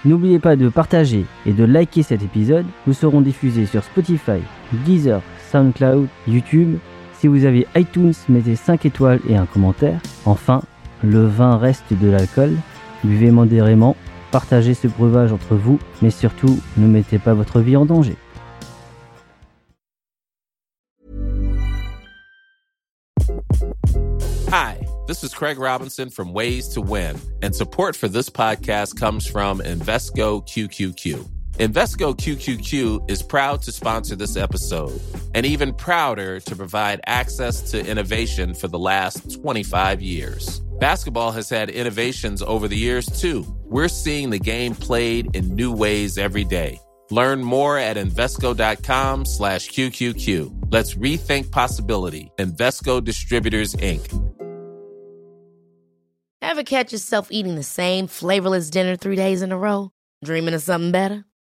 N'oubliez 0.04 0.38
pas 0.38 0.54
de 0.54 0.68
partager 0.68 1.24
et 1.46 1.52
de 1.52 1.64
liker 1.64 2.02
cet 2.02 2.22
épisode. 2.22 2.66
Nous 2.86 2.92
serons 2.92 3.22
diffusés 3.22 3.64
sur 3.66 3.82
Spotify, 3.82 4.42
Deezer, 4.84 5.22
SoundCloud, 5.50 6.08
YouTube. 6.28 6.76
Si 7.24 7.28
vous 7.28 7.46
avez 7.46 7.66
iTunes, 7.74 8.12
mettez 8.28 8.54
5 8.54 8.84
étoiles 8.84 9.18
et 9.26 9.34
un 9.34 9.46
commentaire. 9.46 9.98
Enfin, 10.26 10.60
le 11.02 11.24
vin 11.24 11.56
reste 11.56 11.94
de 11.94 12.10
l'alcool. 12.10 12.54
Buvez 13.02 13.30
modérément, 13.30 13.96
partagez 14.30 14.74
ce 14.74 14.88
breuvage 14.88 15.32
entre 15.32 15.54
vous, 15.54 15.78
mais 16.02 16.10
surtout, 16.10 16.60
ne 16.76 16.86
mettez 16.86 17.18
pas 17.18 17.32
votre 17.32 17.60
vie 17.60 17.76
en 17.76 17.86
danger. 17.86 18.18
Hi, 24.52 24.76
this 25.06 25.22
is 25.22 25.32
Craig 25.32 25.58
Robinson 25.58 26.10
from 26.10 26.30
Ways 26.34 26.68
to 26.74 26.82
Win, 26.82 27.16
and 27.42 27.54
support 27.54 27.96
for 27.96 28.06
this 28.06 28.28
podcast 28.28 29.00
comes 29.00 29.26
from 29.26 29.62
Invesco 29.62 30.46
QQQ. 30.46 31.33
Invesco 31.58 32.16
QQQ 32.16 33.08
is 33.08 33.22
proud 33.22 33.62
to 33.62 33.70
sponsor 33.70 34.16
this 34.16 34.36
episode 34.36 35.00
and 35.36 35.46
even 35.46 35.72
prouder 35.72 36.40
to 36.40 36.56
provide 36.56 37.00
access 37.06 37.70
to 37.70 37.86
innovation 37.86 38.54
for 38.54 38.66
the 38.66 38.78
last 38.78 39.40
25 39.40 40.02
years. 40.02 40.58
Basketball 40.80 41.30
has 41.30 41.48
had 41.48 41.70
innovations 41.70 42.42
over 42.42 42.66
the 42.66 42.76
years 42.76 43.06
too. 43.06 43.46
We're 43.66 43.86
seeing 43.86 44.30
the 44.30 44.38
game 44.40 44.74
played 44.74 45.36
in 45.36 45.54
new 45.54 45.72
ways 45.72 46.18
every 46.18 46.42
day. 46.42 46.80
Learn 47.12 47.44
more 47.44 47.78
at 47.78 47.96
Invesco.com 47.96 49.24
slash 49.24 49.68
QQQ. 49.68 50.72
Let's 50.72 50.96
rethink 50.96 51.52
possibility. 51.52 52.32
Investco 52.36 53.04
Distributors, 53.04 53.74
Inc. 53.76 54.10
Ever 56.42 56.64
catch 56.64 56.92
yourself 56.92 57.28
eating 57.30 57.54
the 57.54 57.62
same 57.62 58.08
flavorless 58.08 58.70
dinner 58.70 58.96
three 58.96 59.16
days 59.16 59.40
in 59.40 59.52
a 59.52 59.56
row? 59.56 59.92
Dreaming 60.24 60.54
of 60.54 60.62
something 60.62 60.90
better? 60.90 61.24